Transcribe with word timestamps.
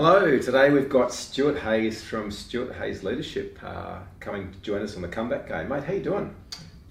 Hello, 0.00 0.38
today 0.38 0.70
we've 0.70 0.88
got 0.88 1.12
Stuart 1.12 1.58
Hayes 1.58 2.04
from 2.04 2.30
Stuart 2.30 2.72
Hayes 2.76 3.02
Leadership 3.02 3.58
uh, 3.64 3.98
coming 4.20 4.52
to 4.52 4.58
join 4.60 4.80
us 4.82 4.94
on 4.94 5.02
the 5.02 5.08
comeback 5.08 5.48
game. 5.48 5.68
Mate, 5.68 5.82
how 5.82 5.92
you 5.92 6.04
doing? 6.04 6.32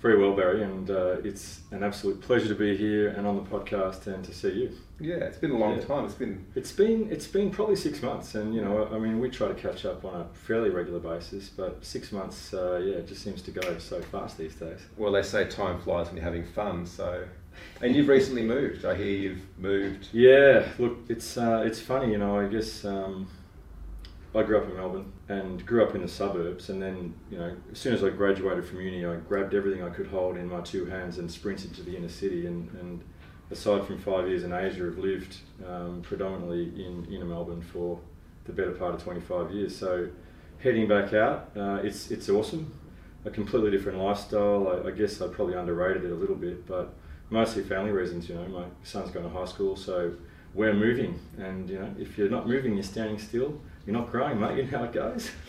Very 0.02 0.22
well, 0.22 0.36
Barry, 0.36 0.62
and 0.62 0.90
uh, 0.92 1.16
it's 1.24 1.62
an 1.72 1.84
absolute 1.84 2.20
pleasure 2.20 2.50
to 2.50 2.54
be 2.54 2.76
here 2.76 3.08
and 3.08 3.26
on 3.26 3.38
the 3.38 3.44
podcast 3.44 4.08
and 4.08 4.26
to 4.26 4.34
see 4.34 4.50
you. 4.52 4.72
Yeah, 5.00 5.24
it's 5.24 5.38
been 5.38 5.52
a 5.52 5.58
long 5.58 5.78
Yeah. 5.78 5.86
time. 5.86 6.04
It's 6.04 6.16
been 6.16 6.46
It's 6.54 6.74
been 6.74 7.08
it's 7.10 7.28
been 7.28 7.50
probably 7.50 7.78
six 7.78 8.02
months, 8.04 8.36
and 8.36 8.54
you 8.54 8.62
know, 8.62 8.90
I 8.92 9.00
mean, 9.00 9.22
we 9.22 9.30
try 9.30 9.48
to 9.48 9.54
catch 9.54 9.86
up 9.86 10.04
on 10.04 10.14
a 10.20 10.26
fairly 10.34 10.70
regular 10.70 11.00
basis, 11.00 11.48
but 11.48 11.86
six 11.86 12.12
months, 12.12 12.54
uh, 12.54 12.82
yeah, 12.84 12.96
it 12.96 13.08
just 13.08 13.24
seems 13.24 13.42
to 13.44 13.52
go 13.52 13.78
so 13.78 14.02
fast 14.02 14.38
these 14.38 14.56
days. 14.56 14.82
well, 14.98 15.14
they 15.14 15.24
say 15.24 15.46
time 15.48 15.80
flies 15.80 16.08
when 16.08 16.18
you're 16.18 16.26
having 16.26 16.44
fun. 16.44 16.86
So, 16.86 17.24
and 17.82 17.96
you've 17.96 18.08
recently 18.08 18.44
moved. 18.44 18.86
I 18.86 18.96
hear 18.96 19.06
you've 19.06 19.60
moved. 19.60 20.10
Yeah, 20.12 20.68
look, 20.80 20.98
it's 21.10 21.38
uh, 21.38 21.64
it's 21.66 21.80
funny, 21.80 22.12
you 22.12 22.18
know. 22.18 22.40
I 22.40 22.48
guess 22.48 22.86
um, 22.86 23.28
I 24.36 24.44
grew 24.44 24.58
up 24.58 24.70
in 24.70 24.76
Melbourne 24.76 25.12
and 25.30 25.66
grew 25.66 25.84
up 25.84 25.96
in 25.96 26.02
the 26.02 26.08
suburbs, 26.08 26.70
and 26.70 26.82
then 26.82 27.14
you 27.30 27.38
know, 27.38 27.56
as 27.72 27.80
soon 27.80 27.94
as 27.94 28.04
I 28.04 28.10
graduated 28.10 28.66
from 28.66 28.82
uni, 28.82 29.06
I 29.06 29.16
grabbed 29.16 29.54
everything 29.54 29.84
I 29.84 29.90
could 29.90 30.08
hold 30.08 30.38
in 30.38 30.50
my 30.50 30.62
two 30.62 30.86
hands 30.86 31.18
and 31.18 31.32
sprinted 31.32 31.74
to 31.76 31.84
the 31.84 31.96
inner 31.96 32.10
city. 32.10 32.46
And, 32.48 32.70
and 32.80 33.04
aside 33.52 33.86
from 33.86 34.00
five 34.00 34.28
years 34.28 34.44
in 34.44 34.54
Asia, 34.54 34.88
I've 34.88 34.98
lived 34.98 35.38
um, 35.68 36.02
predominantly 36.02 36.86
in 36.86 37.08
inner 37.12 37.26
Melbourne 37.26 37.62
for 37.62 38.00
the 38.46 38.54
better 38.54 38.72
part 38.72 38.96
of 38.96 39.04
25 39.04 39.52
years. 39.52 39.76
So 39.76 40.10
heading 40.60 40.88
back 40.88 41.14
out, 41.14 41.52
uh, 41.56 41.80
it's 41.84 42.12
it's 42.12 42.30
awesome. 42.30 42.74
A 43.26 43.30
completely 43.30 43.72
different 43.72 44.00
lifestyle. 44.00 44.82
I, 44.86 44.90
I 44.90 44.92
guess 44.92 45.22
I 45.22 45.28
probably 45.28 45.56
underrated 45.56 46.06
it 46.06 46.12
a 46.12 46.16
little 46.16 46.36
bit, 46.36 46.66
but 46.66 46.94
mostly 47.30 47.64
family 47.64 47.92
reasons. 47.92 48.30
You 48.30 48.36
know, 48.36 48.48
my 48.48 48.66
son's 48.84 49.12
going 49.12 49.26
to 49.26 49.32
high 49.32 49.46
school, 49.46 49.76
so 49.76 50.14
we're 50.54 50.74
moving. 50.74 51.20
And 51.38 51.70
you 51.70 51.80
know, 51.80 51.94
if 52.00 52.18
you're 52.18 52.30
not 52.30 52.48
moving, 52.48 52.74
you're 52.74 52.84
standing 52.84 53.20
still. 53.20 53.60
You're 53.86 53.96
not 53.96 54.12
growing, 54.12 54.40
mate. 54.40 54.58
You 54.58 54.64
know 54.72 54.78
how 54.80 54.84
it 54.86 54.94
goes. 54.94 55.32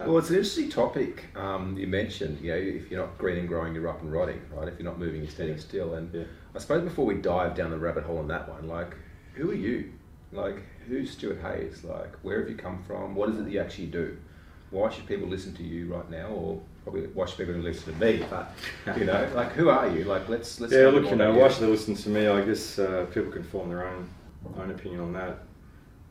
Well, 0.00 0.18
it's 0.18 0.30
an 0.30 0.36
interesting 0.36 0.68
topic 0.68 1.26
um, 1.36 1.76
you 1.78 1.86
mentioned. 1.86 2.40
You 2.40 2.50
know, 2.50 2.56
if 2.58 2.90
you're 2.90 3.00
not 3.00 3.16
green 3.18 3.38
and 3.38 3.46
growing, 3.48 3.72
you're 3.72 3.88
up 3.88 4.02
and 4.02 4.12
rotting, 4.12 4.40
right? 4.52 4.66
If 4.66 4.78
you're 4.80 4.88
not 4.88 4.98
moving, 4.98 5.22
you're 5.22 5.30
standing 5.30 5.58
still. 5.58 5.94
And 5.94 6.12
Yeah. 6.12 6.24
I 6.54 6.58
suppose 6.58 6.82
before 6.82 7.06
we 7.06 7.14
dive 7.14 7.54
down 7.54 7.70
the 7.70 7.78
rabbit 7.78 8.02
hole 8.02 8.18
on 8.18 8.26
that 8.28 8.48
one, 8.48 8.66
like, 8.66 8.96
who 9.34 9.48
are 9.50 9.54
you? 9.54 9.92
Like, 10.32 10.56
who's 10.88 11.12
Stuart 11.12 11.40
Hayes? 11.40 11.84
Like, 11.84 12.16
where 12.22 12.40
have 12.40 12.48
you 12.50 12.56
come 12.56 12.82
from? 12.82 13.14
What 13.14 13.28
is 13.28 13.38
it 13.38 13.44
that 13.44 13.52
you 13.52 13.60
actually 13.60 13.86
do? 13.86 14.16
Why 14.70 14.90
should 14.90 15.06
people 15.06 15.28
listen 15.28 15.54
to 15.54 15.62
you 15.62 15.92
right 15.94 16.08
now, 16.10 16.26
or 16.26 16.60
probably 16.82 17.02
why 17.08 17.26
should 17.26 17.38
people 17.38 17.54
listen 17.54 17.92
to 17.92 18.00
me? 18.00 18.24
But 18.28 18.52
you 18.98 19.04
know, 19.04 19.28
like, 19.34 19.52
who 19.52 19.68
are 19.68 19.88
you? 19.88 20.04
Like, 20.04 20.28
let's 20.28 20.60
let's. 20.60 20.72
yeah, 20.72 20.88
look, 20.88 21.10
you 21.10 21.16
know, 21.16 21.34
why 21.34 21.48
should 21.48 21.62
they 21.62 21.66
listen 21.66 21.94
to 21.94 22.08
me? 22.08 22.26
I 22.26 22.42
guess 22.42 22.78
uh, 22.78 23.06
people 23.12 23.30
can 23.30 23.42
form 23.42 23.68
their 23.68 23.86
own 23.86 24.08
own 24.58 24.70
opinion 24.70 25.00
on 25.00 25.12
that. 25.12 25.38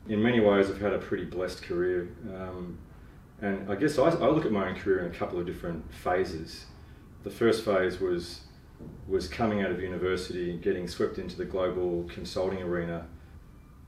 In 0.08 0.22
many 0.22 0.40
ways, 0.40 0.70
I've 0.70 0.82
had 0.82 0.94
a 0.94 1.00
pretty 1.00 1.26
blessed 1.26 1.64
career, 1.64 2.10
um, 2.34 2.78
and 3.42 3.70
I 3.72 3.76
guess 3.76 3.98
I, 3.98 4.06
I 4.06 4.30
look 4.30 4.46
at 4.46 4.52
my 4.52 4.70
own 4.70 4.76
career 4.76 5.06
in 5.06 5.12
a 5.12 5.16
couple 5.16 5.40
of 5.40 5.46
different 5.46 5.92
phases. 5.94 6.66
The 7.24 7.30
first 7.30 7.66
phase 7.66 8.00
was 8.00 8.42
was 9.08 9.28
coming 9.28 9.62
out 9.62 9.72
of 9.72 9.82
university, 9.82 10.58
getting 10.58 10.88
swept 10.88 11.18
into 11.18 11.36
the 11.36 11.46
global 11.46 12.06
consulting 12.10 12.62
arena. 12.62 13.08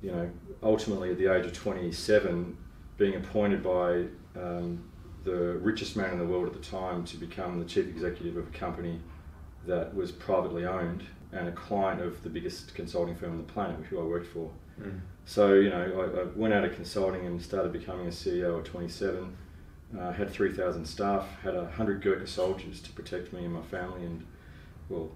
You 0.02 0.12
know, 0.12 0.30
ultimately 0.64 1.12
at 1.12 1.18
the 1.18 1.28
age 1.28 1.46
of 1.46 1.54
27, 1.54 2.58
being 2.98 3.16
appointed 3.16 3.64
by 3.64 4.06
um, 4.36 4.91
the 5.24 5.58
richest 5.60 5.96
man 5.96 6.12
in 6.12 6.20
the 6.20 6.26
world 6.26 6.48
at 6.48 6.54
the 6.54 6.68
time 6.68 7.04
to 7.06 7.18
become 7.18 7.60
the 7.60 7.66
chief 7.66 7.88
executive 7.88 8.38
of 8.38 8.48
a 8.48 8.58
company 8.58 9.00
that 9.68 9.94
was 9.96 10.12
privately 10.12 10.66
owned 10.66 11.04
and 11.32 11.48
a 11.48 11.52
client 11.52 12.02
of 12.02 12.22
the 12.24 12.30
biggest 12.30 12.74
consulting 12.74 13.16
firm 13.16 13.32
on 13.32 13.38
the 13.38 13.52
planet, 13.52 13.78
who 13.90 14.00
I 14.00 14.04
worked 14.04 14.28
for. 14.28 14.50
Mm. 14.82 15.00
So, 15.26 15.54
you 15.54 15.70
know, 15.70 16.14
I, 16.18 16.22
I 16.22 16.24
went 16.36 16.54
out 16.54 16.66
of 16.66 16.74
consulting 16.76 17.26
and 17.26 17.42
started 17.42 17.72
becoming 17.72 18.08
a 18.08 18.12
CEO 18.12 18.60
at 18.60 18.66
27. 18.66 19.38
Uh, 20.00 20.12
had 20.12 20.30
3,000 20.30 20.86
staff, 20.86 21.28
had 21.44 21.54
100 21.54 22.02
Gurkha 22.02 22.26
soldiers 22.26 22.82
to 22.82 22.92
protect 22.92 23.34
me 23.34 23.44
and 23.44 23.54
my 23.54 23.62
family 23.62 24.06
and, 24.06 24.26
well, 24.90 25.12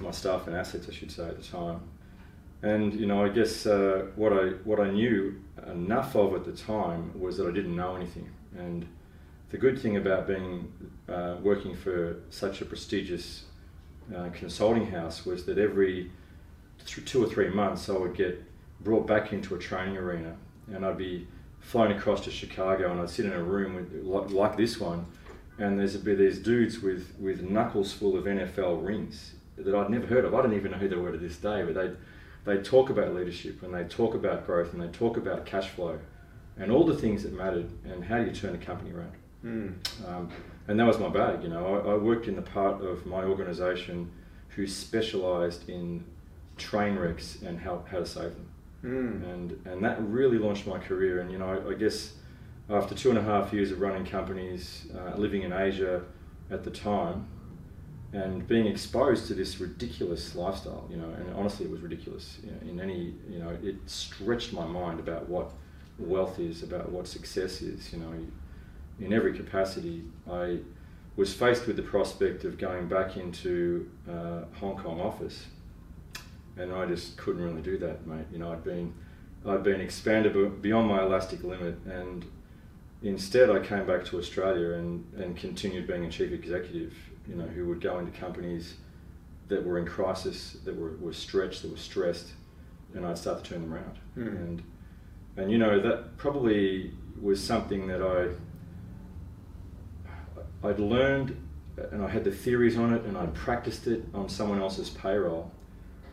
my 0.00 0.10
staff 0.10 0.46
and 0.46 0.56
assets, 0.56 0.86
I 0.88 0.92
should 0.92 1.10
say, 1.10 1.26
at 1.28 1.36
the 1.36 1.42
time. 1.42 1.80
And, 2.62 2.94
you 2.94 3.06
know, 3.06 3.24
I 3.24 3.28
guess 3.28 3.66
uh, 3.66 4.06
what, 4.14 4.32
I, 4.32 4.50
what 4.64 4.80
I 4.80 4.90
knew 4.90 5.40
enough 5.66 6.14
of 6.14 6.34
at 6.34 6.44
the 6.44 6.52
time 6.52 7.18
was 7.18 7.36
that 7.38 7.48
I 7.48 7.50
didn't 7.50 7.74
know 7.74 7.96
anything. 7.96 8.30
And 8.56 8.86
the 9.52 9.58
good 9.58 9.78
thing 9.78 9.98
about 9.98 10.26
being 10.26 10.72
uh, 11.08 11.36
working 11.42 11.76
for 11.76 12.16
such 12.30 12.62
a 12.62 12.64
prestigious 12.64 13.44
uh, 14.16 14.30
consulting 14.30 14.90
house 14.90 15.26
was 15.26 15.44
that 15.44 15.58
every 15.58 16.10
th- 16.84 17.04
two 17.04 17.22
or 17.22 17.28
three 17.28 17.50
months 17.50 17.88
I 17.90 17.92
would 17.92 18.16
get 18.16 18.42
brought 18.80 19.06
back 19.06 19.32
into 19.32 19.54
a 19.54 19.58
training 19.58 19.98
arena 19.98 20.34
and 20.72 20.86
I'd 20.86 20.96
be 20.96 21.28
flown 21.60 21.92
across 21.92 22.24
to 22.24 22.30
Chicago 22.30 22.90
and 22.90 23.00
I'd 23.00 23.10
sit 23.10 23.26
in 23.26 23.32
a 23.32 23.42
room 23.42 23.74
with, 23.76 23.92
like, 24.04 24.30
like 24.30 24.56
this 24.56 24.80
one 24.80 25.04
and 25.58 25.78
there's 25.78 25.96
be 25.98 26.14
these 26.14 26.38
dudes 26.38 26.80
with, 26.80 27.14
with 27.20 27.42
knuckles 27.42 27.92
full 27.92 28.16
of 28.16 28.24
NFL 28.24 28.84
rings 28.84 29.34
that 29.58 29.74
I'd 29.74 29.90
never 29.90 30.06
heard 30.06 30.24
of. 30.24 30.34
I 30.34 30.40
don't 30.40 30.54
even 30.54 30.70
know 30.70 30.78
who 30.78 30.88
they 30.88 30.96
were 30.96 31.12
to 31.12 31.18
this 31.18 31.36
day, 31.36 31.62
but 31.62 31.74
they 31.74 31.90
they 32.44 32.60
talk 32.60 32.90
about 32.90 33.14
leadership 33.14 33.62
and 33.62 33.72
they 33.72 33.84
talk 33.84 34.14
about 34.14 34.46
growth 34.46 34.72
and 34.72 34.82
they 34.82 34.88
talk 34.88 35.16
about 35.16 35.46
cash 35.46 35.68
flow 35.68 36.00
and 36.56 36.72
all 36.72 36.84
the 36.84 36.96
things 36.96 37.22
that 37.22 37.32
mattered 37.32 37.70
and 37.84 38.04
how 38.04 38.18
do 38.18 38.24
you 38.24 38.32
turn 38.32 38.54
a 38.54 38.58
company 38.58 38.90
around. 38.90 39.12
Mm. 39.44 39.74
Um, 40.08 40.30
and 40.68 40.78
that 40.78 40.86
was 40.86 40.98
my 40.98 41.08
bag, 41.08 41.42
you 41.42 41.48
know. 41.48 41.76
I, 41.76 41.92
I 41.92 41.96
worked 41.96 42.28
in 42.28 42.36
the 42.36 42.42
part 42.42 42.82
of 42.82 43.06
my 43.06 43.24
organisation 43.24 44.10
who 44.50 44.66
specialised 44.66 45.68
in 45.68 46.04
train 46.56 46.96
wrecks 46.96 47.42
and 47.42 47.58
how, 47.58 47.84
how 47.90 47.98
to 47.98 48.06
save 48.06 48.34
them. 48.34 48.48
Mm. 48.84 49.32
And, 49.32 49.66
and 49.66 49.84
that 49.84 50.00
really 50.00 50.38
launched 50.38 50.66
my 50.66 50.78
career. 50.78 51.20
And, 51.20 51.30
you 51.30 51.38
know, 51.38 51.46
I, 51.46 51.70
I 51.70 51.74
guess 51.74 52.14
after 52.70 52.94
two 52.94 53.10
and 53.10 53.18
a 53.18 53.22
half 53.22 53.52
years 53.52 53.72
of 53.72 53.80
running 53.80 54.04
companies, 54.04 54.86
uh, 54.96 55.16
living 55.16 55.42
in 55.42 55.52
Asia 55.52 56.02
at 56.50 56.64
the 56.64 56.70
time, 56.70 57.26
and 58.12 58.46
being 58.46 58.66
exposed 58.66 59.26
to 59.28 59.34
this 59.34 59.58
ridiculous 59.58 60.34
lifestyle, 60.34 60.86
you 60.90 60.98
know, 60.98 61.08
and 61.08 61.34
honestly, 61.34 61.64
it 61.64 61.72
was 61.72 61.80
ridiculous. 61.80 62.38
You 62.44 62.50
know, 62.50 62.70
in 62.70 62.80
any, 62.80 63.14
you 63.28 63.38
know, 63.38 63.56
it 63.62 63.76
stretched 63.86 64.52
my 64.52 64.66
mind 64.66 65.00
about 65.00 65.28
what 65.30 65.52
wealth 65.98 66.38
is, 66.38 66.62
about 66.62 66.92
what 66.92 67.06
success 67.06 67.62
is. 67.62 67.90
You 67.90 68.00
know, 68.00 68.12
in 69.00 69.12
every 69.12 69.34
capacity, 69.34 70.04
I 70.30 70.58
was 71.16 71.34
faced 71.34 71.66
with 71.66 71.76
the 71.76 71.82
prospect 71.82 72.44
of 72.44 72.58
going 72.58 72.88
back 72.88 73.16
into 73.16 73.90
uh, 74.08 74.42
Hong 74.58 74.76
Kong 74.76 75.00
office, 75.00 75.46
and 76.56 76.72
I 76.72 76.86
just 76.86 77.16
couldn't 77.16 77.42
really 77.42 77.62
do 77.62 77.78
that, 77.78 78.06
mate. 78.06 78.26
You 78.32 78.38
know, 78.38 78.52
I'd 78.52 78.64
been, 78.64 78.94
I'd 79.46 79.62
been 79.62 79.80
expanded 79.80 80.62
beyond 80.62 80.88
my 80.88 81.02
elastic 81.02 81.42
limit, 81.42 81.76
and 81.86 82.24
instead 83.02 83.50
I 83.50 83.58
came 83.58 83.86
back 83.86 84.04
to 84.06 84.18
Australia 84.18 84.72
and, 84.72 85.04
and 85.16 85.36
continued 85.36 85.86
being 85.86 86.04
a 86.04 86.10
chief 86.10 86.32
executive. 86.32 86.94
You 87.28 87.36
know, 87.36 87.46
who 87.46 87.68
would 87.68 87.80
go 87.80 88.00
into 88.00 88.10
companies 88.18 88.74
that 89.48 89.64
were 89.64 89.78
in 89.78 89.86
crisis, 89.86 90.56
that 90.64 90.76
were, 90.76 90.96
were 90.96 91.12
stretched, 91.12 91.62
that 91.62 91.70
were 91.70 91.76
stressed, 91.76 92.32
and 92.94 93.06
I'd 93.06 93.18
start 93.18 93.44
to 93.44 93.50
turn 93.50 93.62
them 93.62 93.74
around. 93.74 93.98
Mm. 94.16 94.36
And 94.36 94.62
and 95.36 95.50
you 95.50 95.58
know 95.58 95.80
that 95.80 96.16
probably 96.16 96.92
was 97.20 97.42
something 97.42 97.86
that 97.86 98.02
I 98.02 98.34
I'd 100.64 100.78
learned 100.78 101.36
and 101.90 102.04
I 102.04 102.08
had 102.08 102.24
the 102.24 102.30
theories 102.30 102.76
on 102.76 102.92
it 102.92 103.04
and 103.04 103.16
I'd 103.16 103.34
practiced 103.34 103.86
it 103.86 104.04
on 104.14 104.28
someone 104.28 104.60
else's 104.60 104.90
payroll. 104.90 105.50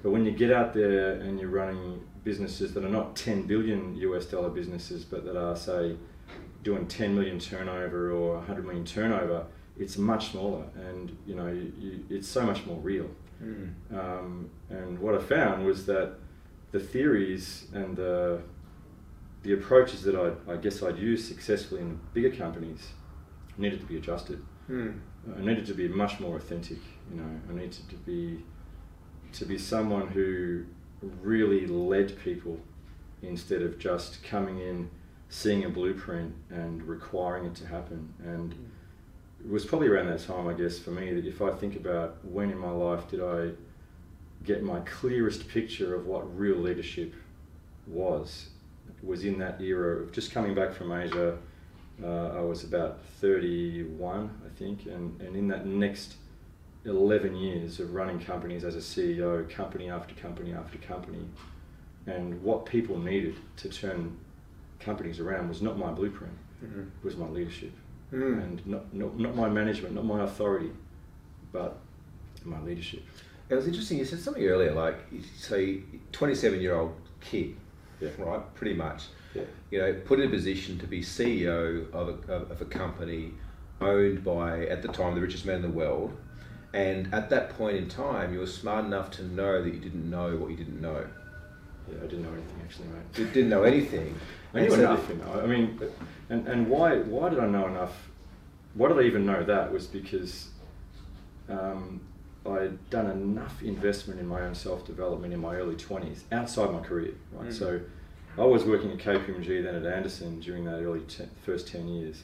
But 0.02 0.12
when 0.12 0.26
you 0.26 0.32
get 0.32 0.52
out 0.52 0.74
there 0.74 1.14
and 1.14 1.40
you're 1.40 1.50
running 1.50 2.02
businesses 2.24 2.74
that 2.74 2.84
are 2.86 2.90
not 2.90 3.16
10 3.16 3.44
billion 3.44 3.96
US 3.98 4.26
dollar 4.26 4.50
businesses, 4.50 5.04
but 5.04 5.26
that 5.26 5.38
are, 5.38 5.56
say, 5.56 5.98
doing 6.64 6.88
10 6.88 7.16
million 7.16 7.40
turnover 7.40 8.12
or 8.12 8.36
100 8.38 8.66
million 8.66 8.86
turnover, 8.86 9.46
it's 9.78 9.98
much 9.98 10.32
smaller 10.32 10.66
and 10.76 11.18
you 11.26 11.36
know 11.36 11.48
you, 11.48 11.72
you, 11.78 12.06
it's 12.10 12.28
so 12.28 12.44
much 12.44 12.66
more 12.66 12.78
real. 12.78 13.10
Mm. 13.42 13.72
Um, 13.94 14.50
and 14.70 15.00
what 15.00 15.16
I 15.16 15.20
found 15.20 15.66
was 15.66 15.86
that 15.86 16.16
the 16.72 16.80
theories 16.80 17.68
and 17.74 17.96
the 17.96 18.42
the 19.42 19.54
approaches 19.54 20.04
that 20.04 20.16
I, 20.16 20.52
I 20.52 20.58
guess 20.58 20.84
I'd 20.84 20.98
used 20.98 21.26
successfully 21.28 21.80
in 21.80 21.98
bigger 22.14 22.30
companies 22.30 22.90
needed 23.58 23.80
to 23.80 23.86
be 23.86 23.96
adjusted. 23.96 24.44
Mm. 24.70 25.00
I 25.38 25.42
needed 25.42 25.66
to 25.68 25.74
be 25.74 25.88
much 25.88 26.20
more 26.20 26.38
authentic. 26.38 26.78
You 27.12 27.22
know, 27.22 27.42
I 27.50 27.54
needed 27.54 27.90
to 27.90 27.96
be 27.96 28.44
to 29.34 29.46
be 29.46 29.58
someone 29.58 30.08
who 30.08 30.66
really 31.22 31.68
led 31.68 32.20
people 32.24 32.60
instead 33.22 33.62
of 33.62 33.78
just 33.78 34.24
coming 34.24 34.60
in, 34.60 34.90
seeing 35.30 35.66
a 35.66 35.70
blueprint 35.70 36.34
and 36.50 36.84
requiring 36.84 37.46
it 37.46 37.56
to 37.56 37.68
happen. 37.68 38.14
And 38.24 38.54
it 39.40 39.50
was 39.50 39.66
probably 39.66 39.88
around 39.88 40.08
that 40.08 40.26
time, 40.26 40.48
I 40.48 40.54
guess, 40.54 40.80
for 40.80 40.92
me 40.92 41.14
that 41.14 41.26
if 41.26 41.42
I 41.42 41.52
think 41.52 41.76
about 41.76 42.18
when 42.26 42.50
in 42.50 42.58
my 42.58 42.72
life 42.72 43.08
did 43.10 43.22
I 43.22 43.52
get 44.44 44.64
my 44.64 44.80
clearest 44.82 45.48
picture 45.48 45.96
of 45.96 46.06
what 46.06 46.38
real 46.38 46.58
leadership 46.58 47.14
was, 47.88 48.50
was 49.04 49.26
in 49.26 49.38
that 49.40 49.62
era 49.62 50.02
of 50.02 50.12
just 50.12 50.32
coming 50.32 50.56
back 50.56 50.74
from 50.74 50.92
Asia. 50.92 51.38
Uh, 52.04 52.38
I 52.38 52.42
was 52.42 52.64
about 52.64 53.00
31, 53.20 54.30
I 54.46 54.58
think, 54.58 54.86
and, 54.86 55.20
and 55.22 55.36
in 55.36 55.48
that 55.50 55.66
next 55.66 56.16
11 56.86 57.36
years 57.36 57.80
of 57.80 57.94
running 57.94 58.20
companies 58.20 58.64
as 58.64 58.76
a 58.76 58.80
CEO, 58.80 59.50
company 59.50 59.90
after 59.90 60.16
company 60.16 60.54
after 60.54 60.78
company, 60.78 61.26
and 62.08 62.42
what 62.42 62.66
people 62.66 62.98
needed 62.98 63.36
to 63.58 63.70
turn 63.70 64.18
companies 64.80 65.20
around 65.20 65.50
was 65.50 65.62
not 65.62 65.78
my 65.78 65.92
blueprint, 65.92 66.34
Mhm. 66.64 66.88
it 66.88 67.04
was 67.04 67.18
my 67.18 67.28
leadership. 67.28 67.72
Mm. 68.14 68.44
And 68.44 68.68
not, 68.68 68.94
not, 68.94 69.20
not 69.20 69.36
my 69.36 69.50
management, 69.50 69.94
not 69.94 70.06
my 70.06 70.24
authority, 70.24 70.72
but 71.52 71.78
my 72.44 72.60
leadership. 72.62 73.04
It 73.50 73.56
was 73.56 73.68
interesting. 73.68 73.98
You 74.00 74.06
said 74.06 74.20
something 74.20 74.44
earlier, 74.46 74.74
like 74.74 74.96
say, 75.38 75.82
twenty-seven-year-old 76.12 76.94
kid, 77.20 77.56
Yeah. 78.00 78.10
right? 78.18 78.56
Pretty 78.56 78.76
much. 78.76 79.06
Yeah. 79.34 79.44
You 79.72 79.80
know, 79.80 79.94
put 80.06 80.20
in 80.20 80.28
a 80.28 80.32
position 80.32 80.80
to 80.80 80.88
be 80.88 81.02
CEO 81.02 81.92
of 81.94 82.30
a, 82.30 82.34
of, 82.34 82.62
a 82.62 82.66
company 82.66 83.34
owned 83.82 84.24
by, 84.24 84.66
at 84.66 84.82
the 84.82 84.88
time, 84.88 85.16
the 85.16 85.22
richest 85.22 85.46
man 85.46 85.58
in 85.58 85.62
the 85.62 85.70
world. 85.70 86.18
And 86.74 87.14
at 87.14 87.30
that 87.30 87.50
point 87.58 87.78
in 87.78 87.88
time, 87.88 88.34
you 88.34 88.40
were 88.40 88.48
smart 88.48 88.86
enough 88.86 89.12
to 89.12 89.24
know 89.24 89.62
that 89.64 89.74
you 89.74 89.80
didn't 89.80 90.10
know 90.10 90.36
what 90.36 90.52
you 90.52 90.58
didn't 90.58 90.82
know. 90.82 91.06
Yeah, 91.90 91.98
I 91.98 92.02
didn't 92.02 92.24
know 92.24 92.34
anything 92.34 92.62
actually, 92.64 92.88
mate. 92.90 93.18
You 93.18 93.26
didn't 93.26 93.50
know 93.50 93.64
anything. 93.64 94.16
I 94.54 94.62
knew 94.62 94.70
so- 94.70 94.76
enough, 94.76 95.10
you 95.10 95.16
know. 95.16 95.42
I 95.42 95.46
mean, 95.48 95.80
and, 96.30 96.48
and 96.48 96.70
why 96.70 96.98
why 96.98 97.30
did 97.30 97.40
I 97.40 97.48
know 97.48 97.68
enough? 97.68 98.10
Why 98.76 98.90
did 98.90 99.00
I 99.00 99.04
even 99.04 99.26
know 99.26 99.44
that? 99.44 99.72
Was 99.72 99.88
because 99.88 100.50
um, 101.50 102.02
I'd 102.46 102.90
done 102.90 103.08
enough 103.10 103.62
investment 103.62 104.20
in 104.20 104.28
my 104.28 104.42
own 104.42 104.56
self 104.56 104.86
development 104.86 105.34
in 105.34 105.40
my 105.40 105.56
early 105.56 105.76
twenties, 105.76 106.24
outside 106.32 106.72
my 106.72 106.80
career. 106.82 107.14
Right, 107.34 107.50
Mm. 107.50 107.54
so 107.54 107.80
I 108.38 108.46
was 108.46 108.64
working 108.64 108.92
at 108.92 108.98
KPMG 109.00 109.62
then 109.64 109.76
at 109.76 109.86
Andersen 109.86 110.40
during 110.40 110.64
that 110.66 110.82
early 110.82 111.02
ten, 111.02 111.30
first 111.46 111.68
ten 111.68 111.88
years, 111.88 112.24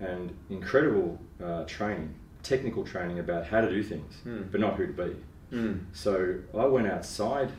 and 0.00 0.34
incredible 0.50 1.18
uh, 1.42 1.64
training, 1.64 2.14
technical 2.42 2.84
training 2.84 3.18
about 3.18 3.46
how 3.46 3.60
to 3.60 3.68
do 3.70 3.82
things, 3.82 4.14
Mm. 4.26 4.50
but 4.50 4.60
not 4.60 4.76
who 4.76 4.86
to 4.86 4.92
be. 4.92 5.16
Mm. 5.56 5.80
So 5.92 6.36
I 6.58 6.64
went 6.64 6.86
outside 6.86 7.50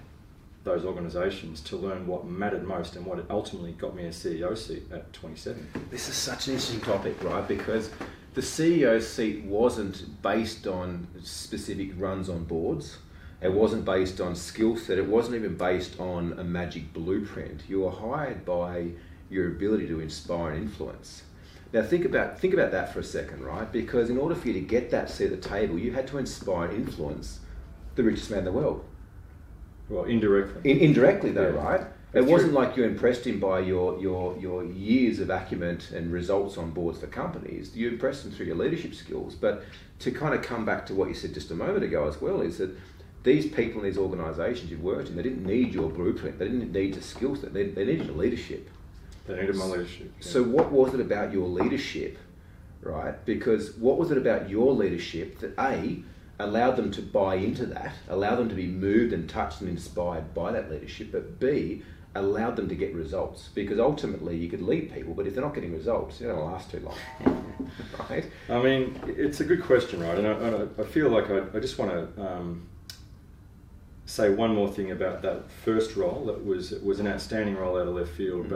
those 0.64 0.86
organisations 0.86 1.60
to 1.62 1.76
learn 1.76 2.08
what 2.08 2.26
mattered 2.26 2.64
most 2.64 2.96
and 2.96 3.06
what 3.06 3.24
ultimately 3.30 3.74
got 3.74 3.94
me 3.96 4.06
a 4.06 4.12
CEO 4.14 4.56
seat 4.58 4.84
at 4.92 5.12
27. 5.14 5.68
This 5.92 6.08
is 6.10 6.16
such 6.16 6.48
an 6.48 6.54
interesting 6.54 6.80
topic, 6.82 7.22
right? 7.24 7.46
Because 7.48 7.90
the 8.34 8.42
CEO 8.42 9.02
seat 9.02 9.44
wasn't 9.44 10.22
based 10.22 10.66
on 10.68 11.08
specific 11.22 11.92
runs 11.98 12.30
on 12.30 12.46
boards. 12.46 12.98
It 13.42 13.52
wasn't 13.52 13.86
based 13.86 14.22
on 14.22 14.36
skill 14.36 14.78
set. 14.78 14.98
It 14.98 15.08
wasn't 15.08 15.36
even 15.36 15.56
based 15.58 16.00
on 16.00 16.34
a 16.40 16.44
magic 16.44 16.94
blueprint. 16.94 17.62
You 17.68 17.82
were 17.82 17.92
hired 17.92 18.46
by 18.46 18.92
your 19.30 19.48
ability 19.50 19.88
to 19.88 20.00
inspire 20.00 20.52
and 20.54 20.64
influence. 20.64 21.24
Now 21.74 21.82
think 21.82 22.06
about 22.06 22.40
think 22.40 22.54
about 22.54 22.72
that 22.72 22.94
for 22.94 23.00
a 23.00 23.04
second, 23.04 23.44
right? 23.44 23.70
Because 23.72 24.10
in 24.10 24.18
order 24.18 24.36
for 24.36 24.48
you 24.48 24.54
to 24.54 24.62
get 24.62 24.92
that 24.92 25.10
seat 25.10 25.32
at 25.32 25.42
the 25.42 25.50
table, 25.50 25.78
you 25.78 25.92
had 25.92 26.08
to 26.08 26.18
inspire 26.20 26.70
and 26.70 26.88
influence 26.88 27.40
the 27.96 28.04
richest 28.04 28.30
man 28.30 28.40
in 28.40 28.46
the 28.46 28.52
world. 28.52 28.86
Well, 29.90 30.06
indirectly. 30.06 30.72
In, 30.72 30.78
indirectly, 30.80 31.32
though, 31.32 31.50
Yeah. 31.54 31.64
right? 31.64 31.82
It 32.14 32.26
wasn't 32.26 32.54
like 32.54 32.78
you 32.78 32.84
impressed 32.84 33.26
him 33.26 33.40
by 33.40 33.60
your, 33.62 34.00
your, 34.00 34.38
your 34.38 34.64
years 34.66 35.20
of 35.20 35.32
acumen 35.32 35.80
and 35.94 36.12
results 36.12 36.58
on 36.58 36.70
boards 36.70 37.00
for 37.00 37.08
companies. 37.08 37.76
You 37.76 37.90
impressed 37.90 38.24
him 38.24 38.32
through 38.32 38.46
your 38.46 38.56
leadership 38.56 38.94
skills. 38.94 39.34
But 39.34 39.64
to 40.00 40.12
kind 40.12 40.36
of 40.36 40.44
come 40.44 40.64
back 40.64 40.86
to 40.88 40.94
what 40.94 41.08
you 41.08 41.16
said 41.16 41.34
just 41.34 41.50
a 41.50 41.56
moment 41.56 41.84
ago 41.84 42.08
as 42.08 42.22
well, 42.22 42.42
is 42.42 42.60
that 42.60 42.70
these 43.24 43.48
people 43.48 43.82
in 43.82 43.86
these 43.86 43.98
organisations 43.98 44.70
you've 44.70 44.84
worked 44.84 45.10
in, 45.10 45.16
they 45.16 45.24
didn't 45.24 45.44
need 45.44 45.74
your 45.74 45.90
blueprint. 45.90 46.38
They 46.38 46.46
didn't 46.46 46.72
need 46.72 46.94
the 46.94 47.02
skill 47.02 47.36
set. 47.36 47.52
They, 47.52 47.70
they 47.70 47.86
needed 47.86 48.06
your 48.06 48.16
leadership. 48.16 48.70
They 49.26 49.40
needed 49.40 49.56
my 49.56 49.66
leadership. 49.66 50.12
yeah. 50.20 50.26
So 50.26 50.44
what 50.44 50.72
was 50.72 50.94
it 50.94 51.00
about 51.00 51.34
your 51.34 51.48
leadership, 51.48 52.20
right? 52.82 53.26
Because 53.26 53.76
what 53.78 53.98
was 53.98 54.12
it 54.12 54.18
about 54.18 54.50
your 54.50 54.74
leadership 54.74 55.40
that 55.40 55.54
A 55.58 56.04
allowed 56.40 56.76
them 56.76 56.92
to 56.92 57.02
buy 57.02 57.36
into 57.36 57.66
that, 57.68 57.96
allowed 58.10 58.36
them 58.36 58.50
to 58.50 58.56
be 58.56 58.68
moved 58.68 59.14
and 59.14 59.30
touched 59.30 59.62
and 59.62 59.70
inspired 59.70 60.34
by 60.34 60.52
that 60.52 60.70
leadership, 60.70 61.12
but 61.12 61.40
B 61.40 61.82
allowed 62.16 62.56
them 62.56 62.70
to 62.70 62.76
get 62.76 62.94
results. 62.94 63.50
Because 63.54 63.80
ultimately 63.80 64.36
you 64.38 64.50
could 64.50 64.62
lead 64.62 64.94
people, 64.94 65.14
but 65.14 65.26
if 65.28 65.34
they're 65.34 65.44
not 65.44 65.54
getting 65.56 65.74
results, 65.74 66.20
they're 66.20 66.30
not 66.30 66.36
going 66.36 66.48
to 66.48 66.54
last 66.54 66.72
too 66.72 66.80
long, 66.80 67.56
right? 68.10 68.26
I 68.50 68.62
mean, 68.62 69.00
it's 69.08 69.40
a 69.40 69.44
good 69.44 69.64
question, 69.64 70.02
right? 70.02 70.18
And 70.18 70.28
I, 70.28 70.32
and 70.32 70.70
I 70.80 70.84
feel 70.84 71.10
like 71.10 71.30
I, 71.30 71.44
I 71.56 71.60
just 71.60 71.78
want 71.78 71.92
to 71.92 72.22
um, 72.22 72.68
say 74.06 74.30
one 74.30 74.54
more 74.54 74.70
thing 74.70 74.92
about 74.92 75.22
that 75.24 75.50
first 75.64 75.96
role. 75.96 76.26
That 76.26 76.46
was 76.46 76.72
it 76.72 76.84
was 76.84 77.00
an 77.00 77.08
outstanding 77.08 77.56
role 77.56 77.78
out 77.80 77.88
of 77.88 77.96
left 77.96 78.12
field, 78.12 78.48
Mm. 78.48 78.50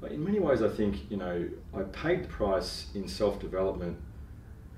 but 0.00 0.12
in 0.12 0.24
many 0.24 0.40
ways, 0.40 0.62
I 0.62 0.68
think 0.68 1.10
you 1.10 1.16
know 1.16 1.48
I 1.74 1.82
paid 1.82 2.24
the 2.24 2.28
price 2.28 2.86
in 2.94 3.08
self 3.08 3.38
development 3.40 3.96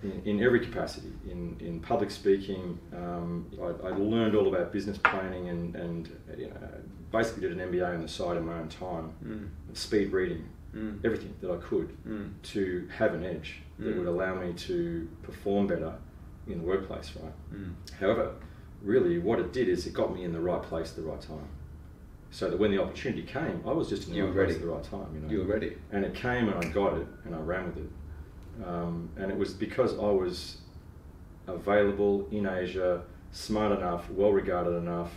in, 0.03 0.23
in 0.25 0.43
every 0.43 0.61
capacity. 0.61 1.13
In 1.31 1.57
in 1.61 1.81
public 1.81 2.11
speaking, 2.11 2.79
um, 2.95 3.47
I, 3.61 3.89
I 3.89 3.91
learned 3.91 4.35
all 4.37 4.49
about 4.55 4.73
business 4.73 4.99
planning 4.99 5.49
and 5.49 5.75
and 5.77 6.11
you 6.39 6.49
know, 6.49 6.57
basically 7.15 7.49
did 7.49 7.53
an 7.59 7.61
MBA 7.71 7.95
on 7.95 8.03
the 8.03 8.09
side 8.09 8.37
in 8.37 8.45
my 8.45 8.59
own 8.59 8.69
time. 8.69 9.13
Mm. 9.25 9.77
Speed 9.77 10.13
reading, 10.13 10.49
Mm. 10.75 10.99
everything 11.05 11.33
that 11.41 11.51
I 11.51 11.57
could 11.59 11.89
Mm. 12.07 12.31
to 12.55 12.89
have 12.99 13.15
an 13.15 13.25
edge 13.25 13.63
that 13.79 13.95
Mm. 13.95 13.99
would 13.99 14.09
allow 14.09 14.35
me 14.41 14.53
to 14.53 15.09
perform 15.23 15.69
better 15.69 15.93
in 16.49 16.59
the 16.59 16.65
workplace, 16.65 17.15
right? 17.23 17.33
Mm. 17.55 17.75
However, 18.01 18.33
really 18.83 19.19
what 19.21 19.39
it 19.39 19.53
did 19.53 19.69
is 19.69 19.87
it 19.87 19.93
got 19.95 20.13
me 20.13 20.25
in 20.25 20.33
the 20.33 20.41
right 20.41 20.61
place 20.63 20.91
at 20.91 20.97
the 21.05 21.09
right 21.11 21.21
time. 21.21 21.49
So 22.31 22.51
that 22.51 22.59
when 22.59 22.73
the 22.73 22.83
opportunity 22.83 23.23
came, 23.23 23.63
I 23.65 23.71
was 23.71 23.89
just 23.89 24.09
in 24.09 24.11
the 24.15 24.17
You 24.19 24.25
right 24.25 24.35
were 24.35 24.45
place 24.45 24.55
ready. 24.55 24.61
at 24.65 24.67
the 24.67 24.75
right 24.75 24.83
time, 24.83 25.15
you 25.15 25.21
know. 25.21 25.29
You 25.29 25.39
were 25.39 25.53
ready. 25.55 25.77
And 25.93 26.05
it 26.05 26.15
came 26.15 26.49
and 26.49 26.57
I 26.65 26.69
got 26.73 26.99
it 26.99 27.07
and 27.25 27.33
I 27.37 27.39
ran 27.41 27.67
with 27.67 27.77
it. 27.77 27.91
Um, 28.67 29.09
and 29.17 29.31
it 29.31 29.39
was 29.39 29.55
because 29.55 29.93
I 29.97 30.11
was 30.11 30.59
available 31.47 32.27
in 32.33 32.47
Asia, 32.47 33.03
smart 33.31 33.71
enough, 33.79 34.11
well 34.11 34.33
regarded 34.33 34.75
enough. 34.75 35.13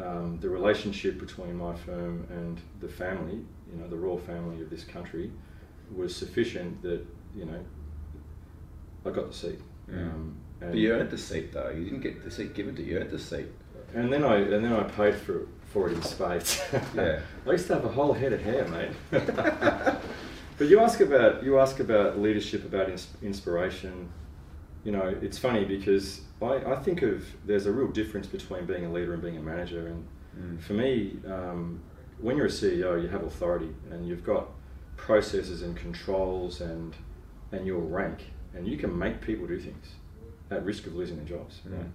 Um, 0.00 0.38
the 0.40 0.48
relationship 0.48 1.18
between 1.20 1.54
my 1.56 1.74
firm 1.74 2.26
and 2.28 2.60
the 2.80 2.88
family, 2.88 3.40
you 3.70 3.78
know, 3.80 3.86
the 3.88 3.96
royal 3.96 4.18
family 4.18 4.60
of 4.60 4.68
this 4.68 4.82
country, 4.84 5.30
was 5.94 6.14
sufficient 6.16 6.82
that 6.82 7.04
you 7.36 7.44
know 7.44 7.60
I 9.06 9.10
got 9.10 9.28
the 9.28 9.34
seat. 9.34 9.60
Mm. 9.90 9.98
Um, 10.12 10.36
But 10.60 10.74
you 10.74 10.92
earned 10.92 11.10
the 11.10 11.18
seat 11.18 11.52
though. 11.52 11.70
You 11.70 11.84
didn't 11.84 12.00
get 12.00 12.24
the 12.24 12.30
seat 12.30 12.54
given 12.54 12.74
to 12.76 12.82
you. 12.82 12.94
You 12.94 12.98
earned 13.00 13.10
the 13.10 13.18
seat. 13.18 13.46
and 13.94 14.12
then 14.12 14.24
I 14.24 14.36
and 14.36 14.64
then 14.64 14.72
I 14.72 14.82
paid 14.84 15.14
for 15.14 15.46
for 15.72 15.88
it 15.88 15.94
in 15.94 16.02
spades. 16.02 16.60
Yeah. 16.94 17.20
I 17.46 17.50
used 17.52 17.66
to 17.68 17.74
have 17.74 17.84
a 17.84 17.88
whole 17.88 18.12
head 18.14 18.32
of 18.32 18.40
hair, 18.42 18.66
mate. 18.68 18.92
but 20.58 20.68
you 20.68 20.80
ask 20.80 21.00
about 21.00 21.42
you 21.44 21.58
ask 21.58 21.80
about 21.80 22.18
leadership, 22.18 22.64
about 22.64 22.88
ins- 22.88 23.12
inspiration. 23.22 24.08
You 24.84 24.92
know, 24.92 25.06
it's 25.22 25.38
funny 25.38 25.64
because 25.64 26.20
I, 26.44 26.72
I 26.72 26.76
think 26.82 27.02
of 27.02 27.24
there's 27.46 27.66
a 27.66 27.72
real 27.72 27.88
difference 27.88 28.26
between 28.26 28.66
being 28.66 28.84
a 28.84 28.92
leader 28.92 29.12
and 29.14 29.22
being 29.22 29.36
a 29.36 29.42
manager. 29.42 29.86
And 29.88 30.06
Mm. 30.36 30.60
for 30.60 30.72
me, 30.72 31.16
um, 31.28 31.80
when 32.18 32.36
you're 32.36 32.46
a 32.46 32.50
CEO, 32.50 33.00
you 33.00 33.06
have 33.06 33.22
authority 33.22 33.70
and 33.92 34.04
you've 34.08 34.24
got 34.24 34.48
processes 34.96 35.62
and 35.62 35.76
controls 35.76 36.60
and 36.60 36.94
and 37.52 37.64
your 37.66 37.78
rank, 37.80 38.32
and 38.54 38.66
you 38.66 38.76
can 38.76 38.98
make 38.98 39.20
people 39.20 39.46
do 39.46 39.60
things 39.60 39.94
at 40.50 40.64
risk 40.64 40.86
of 40.88 40.94
losing 40.96 41.16
their 41.18 41.24
jobs. 41.24 41.60
Mm. 41.68 41.76
Right? 41.76 41.86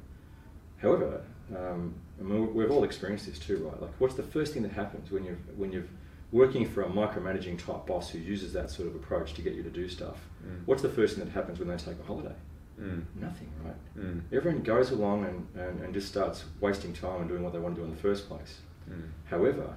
However, 0.77 1.21
um, 1.53 1.95
I 2.17 2.23
mean, 2.23 2.53
we've 2.53 2.71
all 2.71 2.85
experienced 2.85 3.25
this 3.25 3.39
too, 3.39 3.57
right? 3.67 3.81
Like, 3.81 3.91
what's 3.99 4.15
the 4.15 4.23
first 4.23 4.53
thing 4.53 4.63
that 4.63 4.71
happens 4.71 5.11
when 5.11 5.25
you're 5.25 5.39
when 5.57 5.73
you're 5.73 5.87
working 6.31 6.65
for 6.65 6.83
a 6.83 6.87
micromanaging 6.89 7.57
type 7.57 7.85
boss 7.87 8.09
who 8.11 8.19
uses 8.19 8.53
that 8.53 8.69
sort 8.69 8.87
of 8.87 8.95
approach 8.95 9.33
to 9.33 9.41
get 9.41 9.53
you 9.53 9.63
to 9.63 9.69
do 9.69 9.89
stuff? 9.89 10.17
Mm. 10.47 10.61
What's 10.65 10.81
the 10.81 10.89
first 10.89 11.15
thing 11.17 11.25
that 11.25 11.31
happens 11.31 11.59
when 11.59 11.67
they 11.67 11.75
take 11.75 11.99
a 11.99 12.03
holiday? 12.03 12.35
Mm. 12.79 13.03
Nothing, 13.19 13.51
right? 13.63 13.75
Mm. 13.97 14.21
Everyone 14.31 14.61
goes 14.61 14.91
along 14.91 15.25
and, 15.25 15.47
and, 15.61 15.81
and 15.83 15.93
just 15.93 16.07
starts 16.07 16.45
wasting 16.61 16.93
time 16.93 17.21
and 17.21 17.27
doing 17.29 17.43
what 17.43 17.51
they 17.53 17.59
want 17.59 17.75
to 17.75 17.81
do 17.81 17.85
in 17.85 17.91
the 17.93 18.01
first 18.01 18.27
place. 18.29 18.59
Mm. 18.89 19.09
However, 19.25 19.73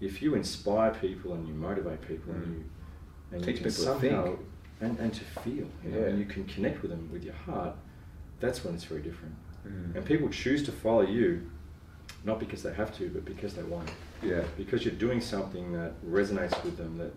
if 0.00 0.22
you 0.22 0.34
inspire 0.34 0.92
people 0.92 1.32
and 1.34 1.46
you 1.48 1.54
motivate 1.54 2.00
people 2.06 2.32
and 2.34 2.44
Mm. 2.46 2.58
you 2.58 2.64
and 3.32 3.42
Teach 3.44 3.58
you 3.58 3.64
people 3.64 3.84
to 3.94 4.00
think. 4.00 4.38
and, 4.80 4.98
and 5.00 5.12
to 5.12 5.24
feel, 5.42 5.66
you 5.82 5.90
know, 5.90 5.98
Yeah. 5.98 6.06
and 6.06 6.18
you 6.20 6.26
can 6.26 6.44
connect 6.44 6.80
with 6.82 6.92
them 6.92 7.10
with 7.12 7.24
your 7.24 7.34
heart, 7.34 7.74
that's 8.38 8.62
when 8.64 8.74
it's 8.74 8.84
very 8.84 9.02
different. 9.02 9.34
Mm. 9.66 9.96
And 9.96 10.04
people 10.04 10.28
choose 10.28 10.62
to 10.64 10.72
follow 10.72 11.02
you, 11.02 11.50
not 12.24 12.38
because 12.38 12.62
they 12.62 12.72
have 12.74 12.96
to, 12.98 13.08
but 13.08 13.24
because 13.24 13.54
they 13.54 13.64
want. 13.64 13.90
Yeah. 14.22 14.44
Because 14.56 14.84
you're 14.84 14.94
doing 14.94 15.20
something 15.20 15.72
that 15.72 15.92
resonates 16.08 16.62
with 16.62 16.76
them, 16.76 16.98
that 16.98 17.12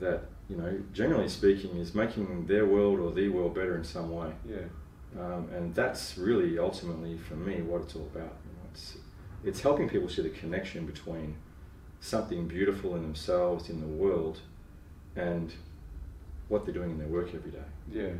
that 0.00 0.24
you 0.48 0.56
know, 0.56 0.80
generally 0.92 1.28
speaking, 1.28 1.76
is 1.76 1.94
making 1.94 2.46
their 2.46 2.66
world 2.66 2.98
or 2.98 3.12
the 3.12 3.28
world 3.28 3.54
better 3.54 3.76
in 3.76 3.84
some 3.84 4.10
way. 4.10 4.32
Yeah. 4.48 4.58
Um, 5.18 5.48
and 5.54 5.74
that's 5.74 6.18
really 6.18 6.58
ultimately 6.58 7.16
for 7.18 7.34
me 7.34 7.62
what 7.62 7.82
it's 7.82 7.94
all 7.94 8.08
about. 8.14 8.34
You 8.44 8.52
know, 8.56 8.68
it's 8.72 8.96
it's 9.44 9.60
helping 9.60 9.88
people 9.88 10.08
see 10.08 10.22
the 10.22 10.30
connection 10.30 10.86
between 10.86 11.36
something 12.00 12.48
beautiful 12.48 12.96
in 12.96 13.02
themselves, 13.02 13.68
in 13.70 13.80
the 13.80 13.86
world, 13.86 14.40
and 15.16 15.52
what 16.48 16.64
they're 16.64 16.74
doing 16.74 16.90
in 16.90 16.98
their 16.98 17.08
work 17.08 17.28
every 17.34 17.50
day, 17.52 17.68
Yeah. 17.90 18.12